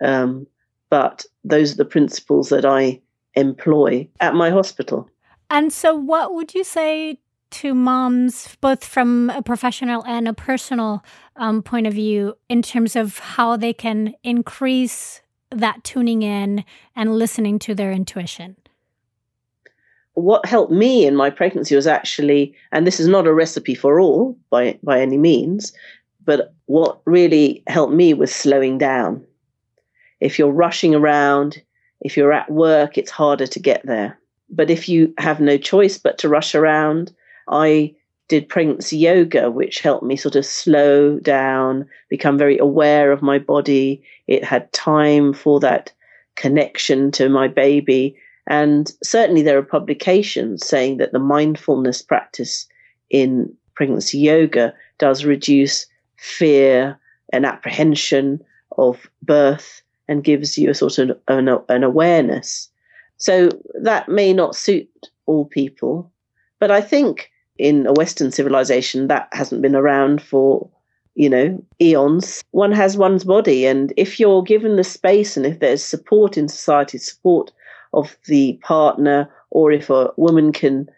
Um, 0.00 0.46
but 0.90 1.24
those 1.44 1.72
are 1.72 1.76
the 1.76 1.84
principles 1.84 2.48
that 2.48 2.64
I 2.64 3.00
employ 3.34 4.08
at 4.20 4.34
my 4.34 4.50
hospital. 4.50 5.08
And 5.50 5.72
so, 5.72 5.94
what 5.94 6.34
would 6.34 6.54
you 6.54 6.64
say 6.64 7.18
to 7.52 7.74
moms, 7.74 8.56
both 8.60 8.84
from 8.84 9.30
a 9.30 9.42
professional 9.42 10.04
and 10.06 10.26
a 10.26 10.32
personal 10.32 11.04
um, 11.36 11.62
point 11.62 11.86
of 11.86 11.92
view, 11.92 12.34
in 12.48 12.62
terms 12.62 12.96
of 12.96 13.18
how 13.18 13.56
they 13.56 13.72
can 13.72 14.14
increase 14.24 15.20
that 15.50 15.84
tuning 15.84 16.22
in 16.22 16.64
and 16.96 17.18
listening 17.18 17.58
to 17.60 17.74
their 17.74 17.92
intuition? 17.92 18.56
What 20.14 20.46
helped 20.46 20.72
me 20.72 21.06
in 21.06 21.16
my 21.16 21.30
pregnancy 21.30 21.74
was 21.74 21.86
actually, 21.86 22.54
and 22.70 22.86
this 22.86 23.00
is 23.00 23.08
not 23.08 23.26
a 23.26 23.32
recipe 23.32 23.74
for 23.74 23.98
all 24.00 24.36
by, 24.50 24.78
by 24.82 25.00
any 25.00 25.16
means, 25.16 25.72
but 26.24 26.54
what 26.66 27.00
really 27.06 27.62
helped 27.66 27.94
me 27.94 28.14
was 28.14 28.34
slowing 28.34 28.78
down. 28.78 29.24
If 30.20 30.38
you're 30.38 30.50
rushing 30.50 30.94
around, 30.94 31.62
if 32.00 32.16
you're 32.16 32.32
at 32.32 32.50
work, 32.50 32.98
it's 32.98 33.10
harder 33.10 33.46
to 33.46 33.58
get 33.60 33.84
there. 33.84 34.18
But 34.50 34.70
if 34.70 34.88
you 34.88 35.14
have 35.18 35.40
no 35.40 35.56
choice 35.56 35.98
but 35.98 36.18
to 36.18 36.28
rush 36.28 36.54
around, 36.54 37.12
I 37.48 37.94
did 38.28 38.48
pregnancy 38.48 38.98
yoga, 38.98 39.50
which 39.50 39.80
helped 39.80 40.04
me 40.04 40.16
sort 40.16 40.36
of 40.36 40.46
slow 40.46 41.18
down, 41.18 41.88
become 42.08 42.38
very 42.38 42.58
aware 42.58 43.12
of 43.12 43.22
my 43.22 43.38
body. 43.38 44.02
It 44.26 44.44
had 44.44 44.72
time 44.72 45.32
for 45.32 45.58
that 45.60 45.92
connection 46.36 47.10
to 47.12 47.28
my 47.28 47.48
baby. 47.48 48.16
And 48.46 48.92
certainly 49.02 49.42
there 49.42 49.58
are 49.58 49.62
publications 49.62 50.66
saying 50.66 50.96
that 50.98 51.12
the 51.12 51.18
mindfulness 51.18 52.02
practice 52.02 52.66
in 53.10 53.54
pregnancy 53.74 54.18
yoga 54.18 54.74
does 54.98 55.24
reduce 55.24 55.86
fear 56.16 56.98
and 57.32 57.46
apprehension 57.46 58.42
of 58.78 59.08
birth 59.22 59.82
and 60.08 60.24
gives 60.24 60.58
you 60.58 60.70
a 60.70 60.74
sort 60.74 60.98
of 60.98 61.18
an, 61.28 61.48
an 61.68 61.84
awareness. 61.84 62.68
So 63.16 63.50
that 63.80 64.08
may 64.08 64.32
not 64.32 64.56
suit 64.56 64.88
all 65.26 65.44
people, 65.44 66.10
but 66.58 66.70
I 66.70 66.80
think 66.80 67.30
in 67.58 67.86
a 67.86 67.92
Western 67.92 68.30
civilization, 68.30 69.08
that 69.08 69.28
hasn't 69.32 69.62
been 69.62 69.76
around 69.76 70.22
for, 70.22 70.68
you 71.14 71.28
know, 71.28 71.62
eons. 71.80 72.42
One 72.50 72.72
has 72.72 72.96
one's 72.96 73.24
body. 73.24 73.66
And 73.66 73.92
if 73.96 74.18
you're 74.18 74.42
given 74.42 74.76
the 74.76 74.84
space 74.84 75.36
and 75.36 75.46
if 75.46 75.60
there's 75.60 75.84
support 75.84 76.36
in 76.36 76.48
society, 76.48 76.98
support 76.98 77.52
of 77.92 78.16
the 78.26 78.58
partner, 78.62 79.28
or 79.50 79.72
if 79.72 79.90
a 79.90 80.10
woman 80.16 80.52
can 80.52 80.88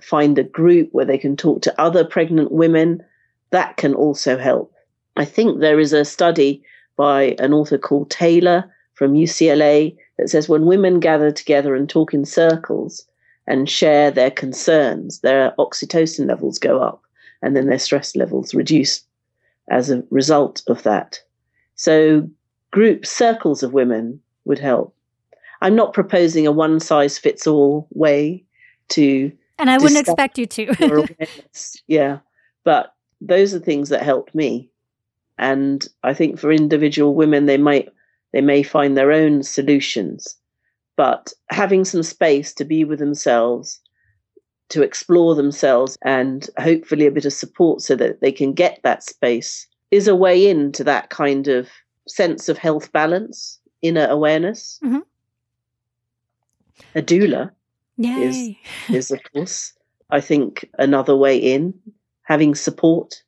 find 0.00 0.38
a 0.38 0.44
group 0.44 0.88
where 0.92 1.04
they 1.04 1.18
can 1.18 1.36
talk 1.36 1.62
to 1.62 1.80
other 1.80 2.04
pregnant 2.04 2.52
women, 2.52 3.02
that 3.50 3.76
can 3.76 3.94
also 3.94 4.36
help. 4.36 4.72
I 5.16 5.24
think 5.24 5.60
there 5.60 5.78
is 5.78 5.92
a 5.92 6.04
study 6.04 6.62
by 6.96 7.36
an 7.38 7.52
author 7.52 7.78
called 7.78 8.10
Taylor 8.10 8.70
from 8.94 9.14
UCLA 9.14 9.96
that 10.18 10.28
says 10.28 10.48
when 10.48 10.66
women 10.66 11.00
gather 11.00 11.30
together 11.30 11.74
and 11.74 11.88
talk 11.88 12.12
in 12.12 12.24
circles, 12.24 13.06
and 13.46 13.68
share 13.68 14.10
their 14.10 14.30
concerns, 14.30 15.20
their 15.20 15.52
oxytocin 15.58 16.26
levels 16.26 16.58
go 16.58 16.80
up 16.80 17.02
and 17.42 17.56
then 17.56 17.66
their 17.66 17.78
stress 17.78 18.14
levels 18.14 18.54
reduce 18.54 19.04
as 19.68 19.90
a 19.90 20.02
result 20.10 20.62
of 20.68 20.82
that. 20.84 21.20
So, 21.74 22.28
group 22.70 23.04
circles 23.04 23.62
of 23.62 23.72
women 23.72 24.20
would 24.44 24.58
help. 24.58 24.94
I'm 25.62 25.74
not 25.74 25.94
proposing 25.94 26.46
a 26.46 26.52
one 26.52 26.80
size 26.80 27.18
fits 27.18 27.46
all 27.46 27.88
way 27.90 28.44
to. 28.90 29.32
And 29.58 29.70
I 29.70 29.78
wouldn't 29.78 30.00
expect 30.00 30.38
you 30.38 30.46
to. 30.46 31.06
yeah. 31.86 32.18
But 32.64 32.94
those 33.20 33.54
are 33.54 33.58
things 33.58 33.88
that 33.88 34.02
helped 34.02 34.34
me. 34.34 34.70
And 35.38 35.86
I 36.02 36.14
think 36.14 36.38
for 36.38 36.52
individual 36.52 37.14
women, 37.14 37.46
they 37.46 37.58
might 37.58 37.88
they 38.32 38.40
may 38.40 38.62
find 38.62 38.96
their 38.96 39.12
own 39.12 39.42
solutions 39.42 40.36
but 40.96 41.32
having 41.50 41.84
some 41.84 42.02
space 42.02 42.52
to 42.54 42.64
be 42.64 42.84
with 42.84 42.98
themselves, 42.98 43.80
to 44.68 44.82
explore 44.82 45.34
themselves, 45.34 45.96
and 46.04 46.48
hopefully 46.58 47.06
a 47.06 47.10
bit 47.10 47.24
of 47.24 47.32
support 47.32 47.82
so 47.82 47.96
that 47.96 48.20
they 48.20 48.32
can 48.32 48.52
get 48.52 48.80
that 48.82 49.02
space 49.02 49.66
is 49.90 50.08
a 50.08 50.16
way 50.16 50.48
into 50.48 50.84
that 50.84 51.10
kind 51.10 51.48
of 51.48 51.68
sense 52.08 52.48
of 52.48 52.58
health 52.58 52.92
balance, 52.92 53.58
inner 53.82 54.06
awareness. 54.06 54.78
Mm-hmm. 54.84 55.00
A 56.94 57.02
doula 57.02 57.50
is, 57.98 58.54
is, 58.90 59.10
of 59.10 59.20
course, 59.32 59.72
I 60.10 60.20
think, 60.20 60.68
another 60.78 61.16
way 61.16 61.36
in. 61.36 61.74
Having 62.24 62.54
support, 62.54 63.22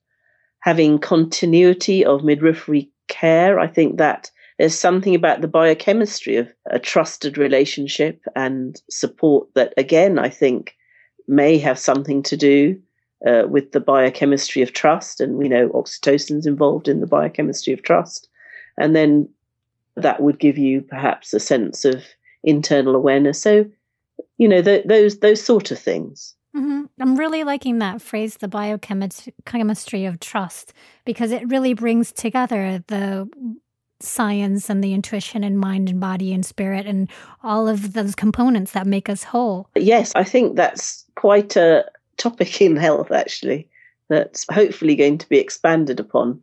having 0.60 0.98
continuity 0.98 2.04
of 2.04 2.24
midwifery 2.24 2.90
care, 3.08 3.58
I 3.58 3.66
think 3.66 3.98
that 3.98 4.30
there's 4.58 4.78
something 4.78 5.14
about 5.14 5.40
the 5.40 5.48
biochemistry 5.48 6.36
of 6.36 6.52
a 6.70 6.78
trusted 6.78 7.36
relationship 7.36 8.22
and 8.36 8.80
support 8.88 9.48
that, 9.54 9.74
again, 9.76 10.18
I 10.18 10.28
think 10.28 10.76
may 11.26 11.58
have 11.58 11.78
something 11.78 12.22
to 12.22 12.36
do 12.36 12.80
uh, 13.26 13.44
with 13.48 13.72
the 13.72 13.80
biochemistry 13.80 14.62
of 14.62 14.72
trust. 14.72 15.20
And 15.20 15.36
we 15.36 15.48
know 15.48 15.70
oxytocin's 15.70 16.46
involved 16.46 16.88
in 16.88 17.00
the 17.00 17.06
biochemistry 17.06 17.72
of 17.72 17.82
trust. 17.82 18.28
And 18.78 18.94
then 18.94 19.28
that 19.96 20.20
would 20.20 20.38
give 20.38 20.58
you 20.58 20.82
perhaps 20.82 21.32
a 21.32 21.40
sense 21.40 21.84
of 21.84 22.04
internal 22.44 22.94
awareness. 22.94 23.40
So, 23.40 23.66
you 24.38 24.48
know, 24.48 24.62
th- 24.62 24.86
those 24.86 25.18
those 25.18 25.42
sort 25.42 25.70
of 25.70 25.78
things. 25.78 26.34
Mm-hmm. 26.56 26.84
I'm 27.00 27.16
really 27.16 27.42
liking 27.42 27.80
that 27.80 28.00
phrase, 28.00 28.36
the 28.36 28.48
biochemistry 28.48 30.04
of 30.04 30.20
trust, 30.20 30.72
because 31.04 31.32
it 31.32 31.48
really 31.48 31.74
brings 31.74 32.12
together 32.12 32.84
the 32.86 33.28
science 34.00 34.70
and 34.70 34.82
the 34.82 34.92
intuition 34.92 35.42
and 35.42 35.58
mind 35.58 35.88
and 35.88 35.98
body 35.98 36.32
and 36.32 36.44
spirit 36.46 36.86
and 36.86 37.10
all 37.42 37.66
of 37.66 37.94
those 37.94 38.14
components 38.14 38.72
that 38.72 38.86
make 38.86 39.08
us 39.08 39.24
whole. 39.24 39.68
Yes, 39.74 40.12
I 40.14 40.22
think 40.22 40.54
that's 40.54 41.04
quite 41.16 41.56
a 41.56 41.90
topic 42.16 42.60
in 42.60 42.76
health, 42.76 43.10
actually, 43.10 43.68
that's 44.08 44.46
hopefully 44.52 44.94
going 44.94 45.18
to 45.18 45.28
be 45.28 45.38
expanded 45.38 45.98
upon 45.98 46.40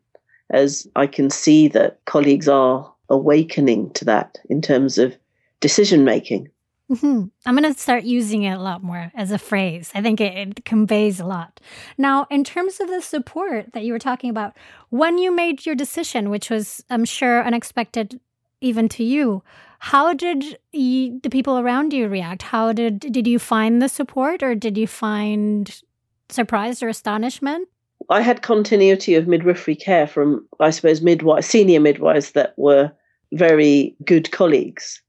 as 0.49 0.87
I 0.95 1.07
can 1.07 1.29
see 1.29 1.69
that 1.69 2.03
colleagues 2.05 2.47
are 2.47 2.93
awakening 3.09 3.91
to 3.91 4.05
that 4.05 4.37
in 4.49 4.61
terms 4.61 4.97
of 4.97 5.15
decision 5.61 6.03
making. 6.03 6.49
Mm-hmm. 6.91 7.27
I'm 7.45 7.55
going 7.55 7.73
to 7.73 7.79
start 7.79 8.03
using 8.03 8.43
it 8.43 8.51
a 8.51 8.59
lot 8.59 8.83
more 8.83 9.13
as 9.15 9.31
a 9.31 9.37
phrase. 9.37 9.91
I 9.95 10.01
think 10.01 10.19
it, 10.19 10.35
it, 10.35 10.65
conveys 10.65 11.21
a 11.21 11.25
lot. 11.25 11.61
Now, 11.97 12.27
in 12.29 12.43
terms 12.43 12.81
of 12.81 12.89
the 12.89 13.01
support 13.01 13.71
that 13.71 13.85
you 13.85 13.93
were 13.93 13.99
talking 13.99 14.29
about, 14.29 14.57
when 14.89 15.17
you 15.17 15.33
made 15.33 15.65
your 15.65 15.75
decision, 15.75 16.29
which 16.29 16.49
was, 16.49 16.83
I'm 16.89 17.05
sure, 17.05 17.45
unexpected 17.45 18.19
even 18.59 18.89
to 18.89 19.05
you, 19.05 19.41
how 19.79 20.13
did 20.13 20.59
you, 20.73 21.19
the 21.23 21.29
people 21.29 21.57
around 21.57 21.93
you 21.93 22.09
react? 22.09 22.41
How 22.43 22.73
did 22.73 22.99
did 22.99 23.25
you 23.25 23.39
find 23.39 23.81
the 23.81 23.89
support, 23.89 24.43
or 24.43 24.53
did 24.53 24.77
you 24.77 24.85
find 24.85 25.81
surprise 26.29 26.83
or 26.83 26.89
astonishment? 26.89 27.67
I 28.09 28.21
had 28.21 28.41
continuity 28.41 29.15
of 29.15 29.27
midwifery 29.27 29.75
care 29.75 30.05
from, 30.05 30.45
I 30.59 30.69
suppose, 30.69 31.01
midwives, 31.01 31.47
senior 31.47 31.79
midwives 31.79 32.33
that 32.33 32.53
were 32.57 32.91
very 33.31 33.95
good 34.05 34.31
colleagues. 34.31 35.01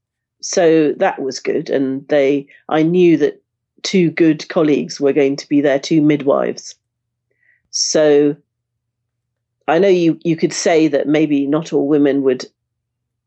So 0.43 0.91
that 0.97 1.21
was 1.21 1.39
good. 1.39 1.69
And 1.69 2.07
they, 2.09 2.47
I 2.67 2.83
knew 2.83 3.17
that 3.17 3.41
two 3.81 4.11
good 4.11 4.47
colleagues 4.49 4.99
were 4.99 5.13
going 5.13 5.37
to 5.37 5.47
be 5.47 5.61
there, 5.61 5.79
two 5.79 6.01
midwives. 6.01 6.75
So 7.71 8.35
I 9.67 9.79
know 9.79 9.87
you, 9.87 10.19
you 10.23 10.35
could 10.35 10.53
say 10.53 10.89
that 10.89 11.07
maybe 11.07 11.47
not 11.47 11.71
all 11.71 11.87
women 11.87 12.23
would 12.23 12.45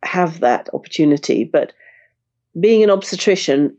have 0.02 0.40
that 0.40 0.68
opportunity, 0.74 1.42
but 1.44 1.72
being 2.61 2.83
an 2.83 2.90
obstetrician, 2.90 3.74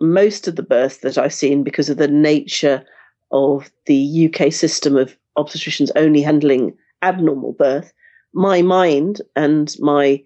most 0.00 0.48
of 0.48 0.56
the 0.56 0.62
births 0.62 0.98
that 0.98 1.16
I've 1.16 1.32
seen, 1.32 1.62
because 1.62 1.88
of 1.88 1.98
the 1.98 2.08
nature 2.08 2.84
of 3.30 3.70
the 3.86 4.28
UK 4.28 4.52
system 4.52 4.96
of 4.96 5.16
obstetricians 5.38 5.90
only 5.94 6.20
handling 6.20 6.76
abnormal 7.02 7.52
birth, 7.52 7.92
my 8.32 8.60
mind 8.60 9.22
and 9.36 9.74
my 9.78 10.22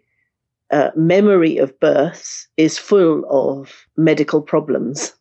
uh, 0.71 0.91
memory 0.95 1.59
of 1.59 1.79
births 1.81 2.49
is 2.57 2.79
full 2.79 3.25
of 3.29 3.87
medical 3.97 4.41
problems. 4.41 5.13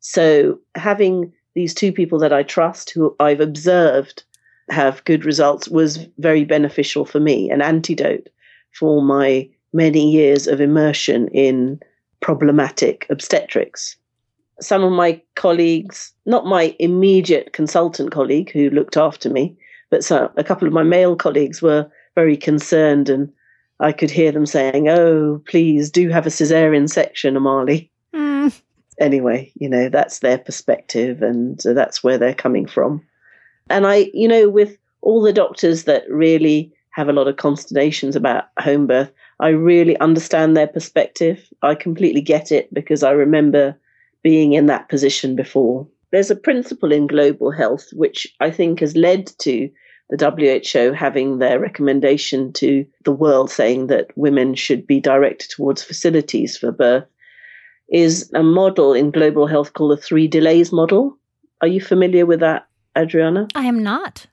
So 0.00 0.58
having 0.74 1.32
these 1.54 1.74
two 1.74 1.92
people 1.92 2.18
that 2.20 2.32
I 2.32 2.42
trust, 2.42 2.90
who 2.90 3.14
I've 3.20 3.40
observed 3.40 4.24
have 4.70 5.04
good 5.04 5.24
results, 5.24 5.68
was 5.68 6.06
very 6.18 6.44
beneficial 6.44 7.04
for 7.04 7.20
me, 7.20 7.50
an 7.50 7.62
antidote 7.62 8.28
for 8.72 9.02
my 9.02 9.48
many 9.72 10.10
years 10.10 10.46
of 10.46 10.60
immersion 10.60 11.28
in 11.28 11.80
problematic 12.20 13.06
obstetrics. 13.10 13.96
Some 14.60 14.84
of 14.84 14.92
my 14.92 15.20
colleagues, 15.34 16.12
not 16.26 16.46
my 16.46 16.74
immediate 16.78 17.52
consultant 17.52 18.12
colleague 18.12 18.50
who 18.52 18.70
looked 18.70 18.96
after 18.96 19.28
me, 19.28 19.56
but 19.90 20.04
some, 20.04 20.30
a 20.36 20.44
couple 20.44 20.66
of 20.66 20.74
my 20.74 20.84
male 20.84 21.16
colleagues 21.16 21.60
were 21.60 21.90
very 22.14 22.36
concerned 22.36 23.08
and 23.08 23.30
I 23.84 23.92
could 23.92 24.10
hear 24.10 24.32
them 24.32 24.46
saying, 24.46 24.88
Oh, 24.88 25.42
please 25.46 25.90
do 25.90 26.08
have 26.08 26.26
a 26.26 26.30
cesarean 26.30 26.88
section, 26.88 27.34
Amali. 27.34 27.90
Mm. 28.14 28.58
Anyway, 28.98 29.52
you 29.56 29.68
know, 29.68 29.90
that's 29.90 30.20
their 30.20 30.38
perspective 30.38 31.20
and 31.20 31.60
that's 31.62 32.02
where 32.02 32.16
they're 32.16 32.34
coming 32.34 32.66
from. 32.66 33.04
And 33.68 33.86
I, 33.86 34.10
you 34.14 34.26
know, 34.26 34.48
with 34.48 34.78
all 35.02 35.20
the 35.20 35.34
doctors 35.34 35.84
that 35.84 36.08
really 36.08 36.72
have 36.92 37.10
a 37.10 37.12
lot 37.12 37.28
of 37.28 37.36
consternations 37.36 38.16
about 38.16 38.44
home 38.58 38.86
birth, 38.86 39.12
I 39.38 39.48
really 39.48 39.98
understand 39.98 40.56
their 40.56 40.68
perspective. 40.68 41.46
I 41.60 41.74
completely 41.74 42.22
get 42.22 42.50
it 42.50 42.72
because 42.72 43.02
I 43.02 43.10
remember 43.10 43.76
being 44.22 44.54
in 44.54 44.64
that 44.66 44.88
position 44.88 45.36
before. 45.36 45.86
There's 46.10 46.30
a 46.30 46.36
principle 46.36 46.90
in 46.90 47.06
global 47.06 47.50
health 47.50 47.88
which 47.92 48.26
I 48.40 48.50
think 48.50 48.80
has 48.80 48.96
led 48.96 49.26
to 49.40 49.68
the 50.10 50.70
WHO 50.74 50.92
having 50.92 51.38
their 51.38 51.58
recommendation 51.58 52.52
to 52.54 52.86
the 53.04 53.12
world 53.12 53.50
saying 53.50 53.86
that 53.88 54.16
women 54.16 54.54
should 54.54 54.86
be 54.86 55.00
directed 55.00 55.50
towards 55.50 55.82
facilities 55.82 56.56
for 56.56 56.70
birth 56.70 57.04
is 57.88 58.30
a 58.34 58.42
model 58.42 58.92
in 58.92 59.10
global 59.10 59.46
health 59.46 59.72
called 59.72 59.92
the 59.92 60.02
three 60.02 60.28
delays 60.28 60.72
model. 60.72 61.16
Are 61.60 61.68
you 61.68 61.80
familiar 61.80 62.26
with 62.26 62.40
that, 62.40 62.66
Adriana? 62.96 63.48
I 63.54 63.64
am 63.64 63.82
not. 63.82 64.26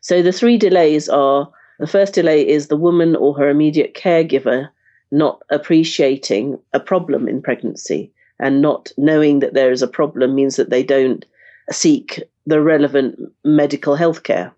So 0.00 0.22
the 0.22 0.32
three 0.32 0.56
delays 0.56 1.08
are 1.08 1.50
the 1.78 1.86
first 1.86 2.14
delay 2.14 2.46
is 2.46 2.68
the 2.68 2.76
woman 2.76 3.16
or 3.16 3.36
her 3.36 3.48
immediate 3.48 3.94
caregiver 3.94 4.68
not 5.10 5.42
appreciating 5.50 6.58
a 6.72 6.80
problem 6.80 7.28
in 7.28 7.42
pregnancy 7.42 8.12
and 8.38 8.62
not 8.62 8.92
knowing 8.96 9.40
that 9.40 9.54
there 9.54 9.72
is 9.72 9.82
a 9.82 9.88
problem 9.88 10.34
means 10.34 10.56
that 10.56 10.70
they 10.70 10.82
don't 10.82 11.24
seek 11.70 12.22
the 12.46 12.60
relevant 12.60 13.18
medical 13.44 13.94
health 13.94 14.22
care. 14.22 14.52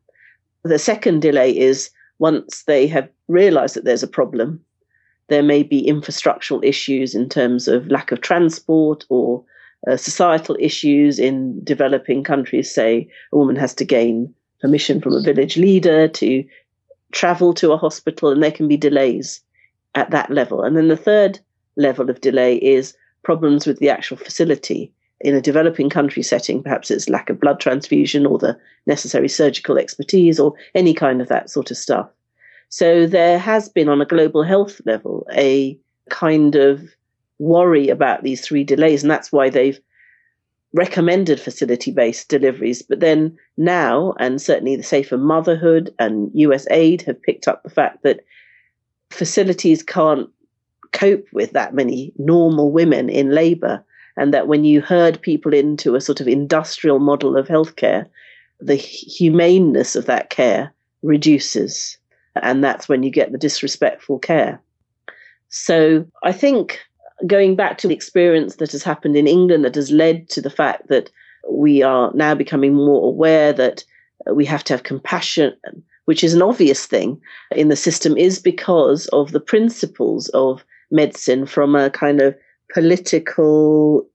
The 0.65 0.79
second 0.79 1.23
delay 1.23 1.57
is 1.57 1.91
once 2.19 2.65
they 2.65 2.87
have 2.87 3.09
realized 3.29 3.75
that 3.75 3.85
there's 3.85 4.03
a 4.03 4.09
problem, 4.09 4.65
there 5.29 5.43
may 5.43 5.63
be 5.63 5.87
infrastructural 5.87 6.65
issues 6.65 7.15
in 7.15 7.29
terms 7.29 7.69
of 7.69 7.89
lack 7.89 8.13
of 8.13 8.21
transport 8.21 9.05
or 9.09 9.45
uh, 9.89 9.97
societal 9.97 10.57
issues 10.61 11.19
in 11.19 11.63
developing 11.65 12.23
countries. 12.23 12.73
Say 12.73 13.09
a 13.33 13.37
woman 13.37 13.57
has 13.57 13.75
to 13.75 13.85
gain 13.85 14.33
permission 14.61 15.01
from 15.01 15.15
a 15.15 15.23
village 15.23 15.57
leader 15.57 16.07
to 16.07 16.45
travel 17.11 17.53
to 17.55 17.73
a 17.73 17.77
hospital, 17.77 18.31
and 18.31 18.43
there 18.43 18.53
can 18.53 18.69
be 18.69 18.77
delays 18.77 19.41
at 19.95 20.11
that 20.11 20.31
level. 20.31 20.63
And 20.63 20.77
then 20.77 20.89
the 20.89 20.97
third 20.97 21.41
level 21.77 22.09
of 22.09 22.21
delay 22.21 22.57
is 22.57 22.97
problems 23.25 23.67
with 23.67 23.79
the 23.79 23.91
actual 23.91 24.17
facility. 24.17 24.93
In 25.23 25.35
a 25.35 25.41
developing 25.41 25.89
country 25.89 26.23
setting, 26.23 26.63
perhaps 26.63 26.91
it's 26.91 27.09
lack 27.09 27.31
of 27.31 27.41
blood 27.41 27.61
transfusion 27.61 28.27
or 28.27 28.39
the 28.39 28.59
necessary 28.87 29.29
surgical 29.29 29.79
expertise 29.79 30.41
or 30.41 30.55
any 30.75 30.95
kind 30.95 31.21
of 31.21 31.29
that 31.29 31.49
sort 31.49 31.71
of 31.71 31.77
stuff. 31.77 32.11
So 32.69 33.07
there 33.07 33.39
has 33.39 33.69
been, 33.69 33.89
on 33.89 34.01
a 34.01 34.07
global 34.07 34.43
health 34.43 34.81
level, 34.87 35.27
a 35.33 35.79
kind 36.11 36.57
of 36.57 36.83
worry 37.39 37.89
about 37.89 38.23
these 38.23 38.41
three 38.41 38.65
delays, 38.65 39.03
and 39.03 39.11
that's 39.11 39.31
why 39.31 39.51
they've 39.51 39.79
recommended 40.75 41.39
facility 41.39 41.93
based 41.93 42.29
deliveries. 42.29 42.83
But 42.83 43.01
then 43.01 43.37
now, 43.57 44.15
and 44.19 44.41
certainly 44.41 44.77
the 44.77 44.83
Safer 44.83 45.19
Motherhood 45.19 45.95
and 45.99 46.31
USAID 46.33 47.03
have 47.03 47.23
picked 47.23 47.47
up 47.47 47.63
the 47.63 47.71
fact 47.71 48.03
that 48.03 48.21
facilities 49.11 49.83
can't 49.83 50.29
cope 50.93 51.27
with 51.33 51.53
that 51.53 51.75
many 51.75 52.13
normal 52.17 52.71
women 52.73 53.09
in 53.09 53.31
labor. 53.31 53.85
And 54.17 54.35
that 54.35 54.47
when 54.47 54.65
you 54.65 54.81
herd 54.81 55.21
people 55.21 55.55
into 55.55 55.95
a 55.95 56.01
sort 56.01 56.21
of 56.21 56.29
industrial 56.29 56.99
model 56.99 57.37
of 57.37 57.49
healthcare, 57.49 58.07
the 58.61 58.77
humaneness 58.77 59.97
of 59.97 60.07
that 60.07 60.31
care 60.31 60.73
reduces. 61.03 61.99
And 62.41 62.63
that's 62.63 62.89
when 62.89 63.03
you 63.03 63.11
get 63.11 63.33
the 63.33 63.39
disrespectful 63.39 64.19
care. 64.19 64.61
So 65.49 66.07
I 66.23 66.33
think 66.33 66.81
going 67.27 67.57
back 67.57 67.79
to 67.79 67.89
the 67.89 67.95
experience 67.95 68.57
that 68.57 68.73
has 68.73 68.83
happened 68.83 69.17
in 69.17 69.27
England 69.27 69.65
that 69.65 69.75
has 69.75 69.91
led 69.91 70.29
to 70.31 70.41
the 70.41 70.51
fact 70.51 70.89
that 70.89 71.11
we 71.51 71.83
are 71.83 72.11
now 72.15 72.35
becoming 72.35 72.75
more 72.75 73.07
aware 73.09 73.53
that 73.53 73.85
we 74.33 74.45
have 74.45 74.65
to 74.65 74.73
have 74.73 74.85
compassion, 74.85 75.55
which 76.05 76.23
is 76.25 76.35
an 76.35 76.43
obvious 76.43 76.87
thing 76.87 77.21
in 77.55 77.69
the 77.69 77.77
system, 77.77 78.17
is 78.17 78.39
because 78.39 79.09
of 79.09 79.33
the 79.33 79.41
principles 79.41 80.29
of 80.31 80.65
medicine 80.91 81.47
from 81.47 81.75
a 81.75 81.91
kind 81.91 82.21
of 82.21 82.37
political, 82.73 84.07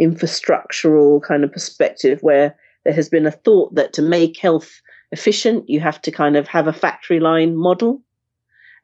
infrastructural 0.00 1.22
kind 1.22 1.44
of 1.44 1.52
perspective, 1.52 2.22
where 2.22 2.54
there 2.84 2.94
has 2.94 3.08
been 3.08 3.26
a 3.26 3.30
thought 3.30 3.74
that 3.74 3.92
to 3.94 4.02
make 4.02 4.36
health 4.38 4.80
efficient, 5.12 5.68
you 5.68 5.80
have 5.80 6.00
to 6.02 6.10
kind 6.10 6.36
of 6.36 6.48
have 6.48 6.66
a 6.66 6.72
factory 6.72 7.20
line 7.20 7.56
model. 7.56 8.02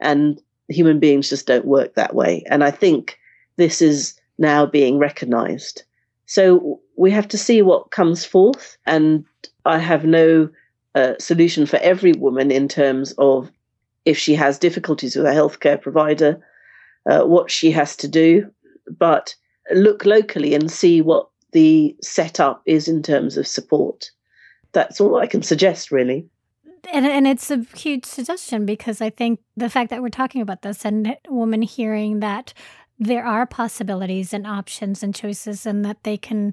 And 0.01 0.41
human 0.69 0.99
beings 0.99 1.29
just 1.29 1.47
don't 1.47 1.67
work 1.67 1.95
that 1.95 2.15
way. 2.15 2.45
And 2.49 2.65
I 2.65 2.71
think 2.71 3.19
this 3.57 3.83
is 3.83 4.19
now 4.39 4.65
being 4.65 4.99
recognized. 4.99 5.83
So 6.27 6.81
we 6.97 7.11
have 7.11 7.29
to 7.29 7.39
see 7.39 7.61
what 7.61 7.91
comes 7.91 8.25
forth. 8.25 8.79
And 8.87 9.25
I 9.65 9.79
have 9.79 10.05
no 10.05 10.49
uh, 10.95 11.15
solution 11.19 11.67
for 11.67 11.77
every 11.79 12.13
woman 12.13 12.51
in 12.51 12.69
terms 12.69 13.13
of 13.19 13.51
if 14.05 14.17
she 14.17 14.35
has 14.35 14.59
difficulties 14.59 15.17
with 15.17 15.27
a 15.27 15.31
healthcare 15.31 15.81
provider, 15.81 16.41
uh, 17.11 17.23
what 17.25 17.51
she 17.51 17.71
has 17.73 17.97
to 17.97 18.09
do. 18.09 18.51
But 18.99 19.35
look 19.73 20.05
locally 20.05 20.55
and 20.55 20.71
see 20.71 21.01
what 21.01 21.29
the 21.53 21.97
setup 22.03 22.63
is 22.67 22.89
in 22.89 23.03
terms 23.03 23.37
of 23.37 23.47
support. 23.47 24.11
That's 24.73 25.01
all 25.01 25.17
I 25.17 25.27
can 25.27 25.43
suggest, 25.43 25.91
really. 25.91 26.29
And, 26.93 27.05
and 27.05 27.27
it's 27.27 27.51
a 27.51 27.65
huge 27.77 28.05
suggestion 28.05 28.65
because 28.65 29.01
I 29.01 29.11
think 29.11 29.41
the 29.57 29.69
fact 29.69 29.91
that 29.91 30.03
we're 30.03 30.09
talking 30.09 30.41
about 30.41 30.63
this 30.63 30.85
and 30.85 31.17
women 31.29 31.63
hearing 31.63 32.21
that 32.21 32.55
there 32.99 33.25
are 33.25 33.47
possibilities 33.47 34.33
and 34.35 34.47
options 34.47 35.03
and 35.03 35.15
choices, 35.15 35.65
and 35.65 35.85
that 35.85 36.05
they 36.05 36.19
can 36.19 36.53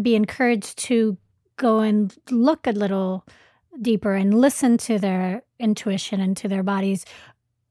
be 0.00 0.14
encouraged 0.14 0.76
to 0.78 1.16
go 1.56 1.80
and 1.80 2.14
look 2.30 2.66
a 2.66 2.72
little 2.72 3.24
deeper 3.80 4.14
and 4.14 4.38
listen 4.38 4.76
to 4.76 4.98
their 4.98 5.42
intuition 5.58 6.20
and 6.20 6.36
to 6.36 6.48
their 6.48 6.62
bodies 6.62 7.04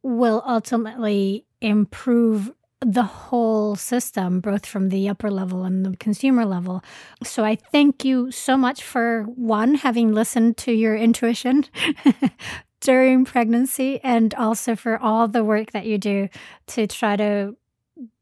will 0.02 0.44
ultimately 0.46 1.46
improve 1.62 2.52
the 2.86 3.04
whole 3.04 3.76
system, 3.76 4.40
both 4.40 4.66
from 4.66 4.90
the 4.90 5.10
upper 5.10 5.32
level 5.32 5.64
and 5.64 5.86
the 5.86 5.96
consumer 5.98 6.46
level. 6.46 6.84
So 7.24 7.44
I 7.44 7.56
thank 7.56 8.04
you 8.04 8.32
so 8.32 8.58
much 8.58 8.84
for 8.84 9.24
one, 9.24 9.76
having 9.76 10.14
listened 10.14 10.58
to 10.58 10.72
your 10.72 10.96
intuition 10.96 11.66
during 12.80 13.26
pregnancy, 13.26 14.00
and 14.04 14.34
also 14.36 14.76
for 14.76 14.98
all 14.98 15.28
the 15.28 15.44
work 15.44 15.72
that 15.72 15.86
you 15.86 15.98
do 15.98 16.30
to 16.68 16.88
try 16.88 17.16
to 17.16 17.56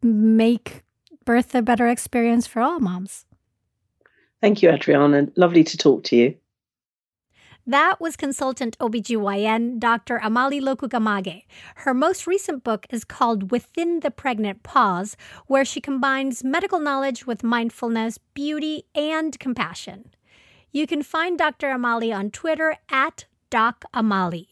make 0.01 0.83
birth 1.25 1.55
a 1.55 1.61
better 1.61 1.87
experience 1.87 2.47
for 2.47 2.61
all 2.61 2.79
moms. 2.79 3.25
Thank 4.41 4.61
you, 4.61 4.69
Adriana. 4.69 5.27
Lovely 5.35 5.63
to 5.63 5.77
talk 5.77 6.03
to 6.05 6.15
you. 6.15 6.35
That 7.67 8.01
was 8.01 8.15
consultant 8.15 8.75
OBGYN 8.79 9.79
Dr. 9.79 10.19
Amali 10.19 10.59
Lokugamage. 10.59 11.43
Her 11.75 11.93
most 11.93 12.25
recent 12.25 12.63
book 12.63 12.87
is 12.89 13.03
called 13.03 13.51
Within 13.51 13.99
the 13.99 14.09
Pregnant 14.09 14.63
Pause, 14.63 15.15
where 15.45 15.63
she 15.63 15.79
combines 15.79 16.43
medical 16.43 16.79
knowledge 16.79 17.27
with 17.27 17.43
mindfulness, 17.43 18.17
beauty, 18.33 18.85
and 18.95 19.39
compassion. 19.39 20.09
You 20.71 20.87
can 20.87 21.03
find 21.03 21.37
Dr. 21.37 21.67
Amali 21.67 22.15
on 22.15 22.31
Twitter 22.31 22.77
at 22.89 23.25
Doc 23.51 23.85
Amali. 23.93 24.47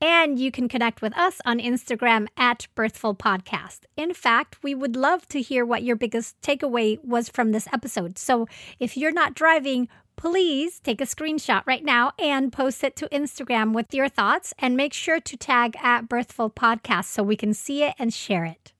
And 0.00 0.38
you 0.38 0.50
can 0.50 0.68
connect 0.68 1.02
with 1.02 1.16
us 1.16 1.40
on 1.44 1.58
Instagram 1.58 2.26
at 2.36 2.66
Birthful 2.74 3.14
Podcast. 3.14 3.80
In 3.96 4.14
fact, 4.14 4.62
we 4.62 4.74
would 4.74 4.96
love 4.96 5.26
to 5.28 5.40
hear 5.40 5.64
what 5.64 5.82
your 5.82 5.96
biggest 5.96 6.40
takeaway 6.40 7.02
was 7.04 7.28
from 7.28 7.50
this 7.50 7.68
episode. 7.72 8.16
So 8.16 8.46
if 8.78 8.96
you're 8.96 9.12
not 9.12 9.34
driving, 9.34 9.88
please 10.18 10.80
take 10.80 11.00
a 11.00 11.04
screenshot 11.04 11.62
right 11.64 11.84
now 11.84 12.12
and 12.18 12.52
post 12.52 12.82
it 12.84 12.96
to 12.96 13.08
Instagram 13.08 13.72
with 13.72 13.94
your 13.94 14.08
thoughts 14.08 14.52
and 14.58 14.76
make 14.76 14.92
sure 14.92 15.20
to 15.20 15.36
tag 15.36 15.76
at 15.80 16.08
Birthful 16.08 16.50
Podcast 16.50 17.04
so 17.04 17.22
we 17.22 17.36
can 17.36 17.54
see 17.54 17.84
it 17.84 17.94
and 17.98 18.12
share 18.12 18.44
it. 18.44 18.72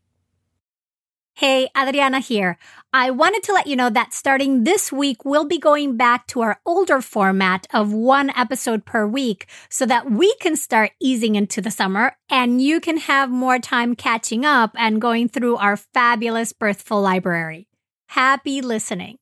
Hey, 1.34 1.68
Adriana 1.80 2.18
here. 2.18 2.58
I 2.92 3.12
wanted 3.12 3.44
to 3.44 3.52
let 3.52 3.68
you 3.68 3.76
know 3.76 3.90
that 3.90 4.12
starting 4.12 4.64
this 4.64 4.90
week, 4.90 5.24
we'll 5.24 5.44
be 5.44 5.58
going 5.58 5.96
back 5.96 6.26
to 6.28 6.40
our 6.40 6.60
older 6.66 7.00
format 7.00 7.68
of 7.72 7.92
one 7.92 8.30
episode 8.30 8.84
per 8.84 9.06
week 9.06 9.46
so 9.70 9.86
that 9.86 10.10
we 10.10 10.34
can 10.40 10.56
start 10.56 10.90
easing 11.00 11.36
into 11.36 11.60
the 11.60 11.70
summer 11.70 12.16
and 12.28 12.60
you 12.60 12.80
can 12.80 12.96
have 12.96 13.30
more 13.30 13.60
time 13.60 13.94
catching 13.94 14.44
up 14.44 14.72
and 14.74 15.00
going 15.00 15.28
through 15.28 15.56
our 15.58 15.76
fabulous 15.76 16.52
Birthful 16.52 17.00
library. 17.00 17.68
Happy 18.08 18.60
listening. 18.60 19.18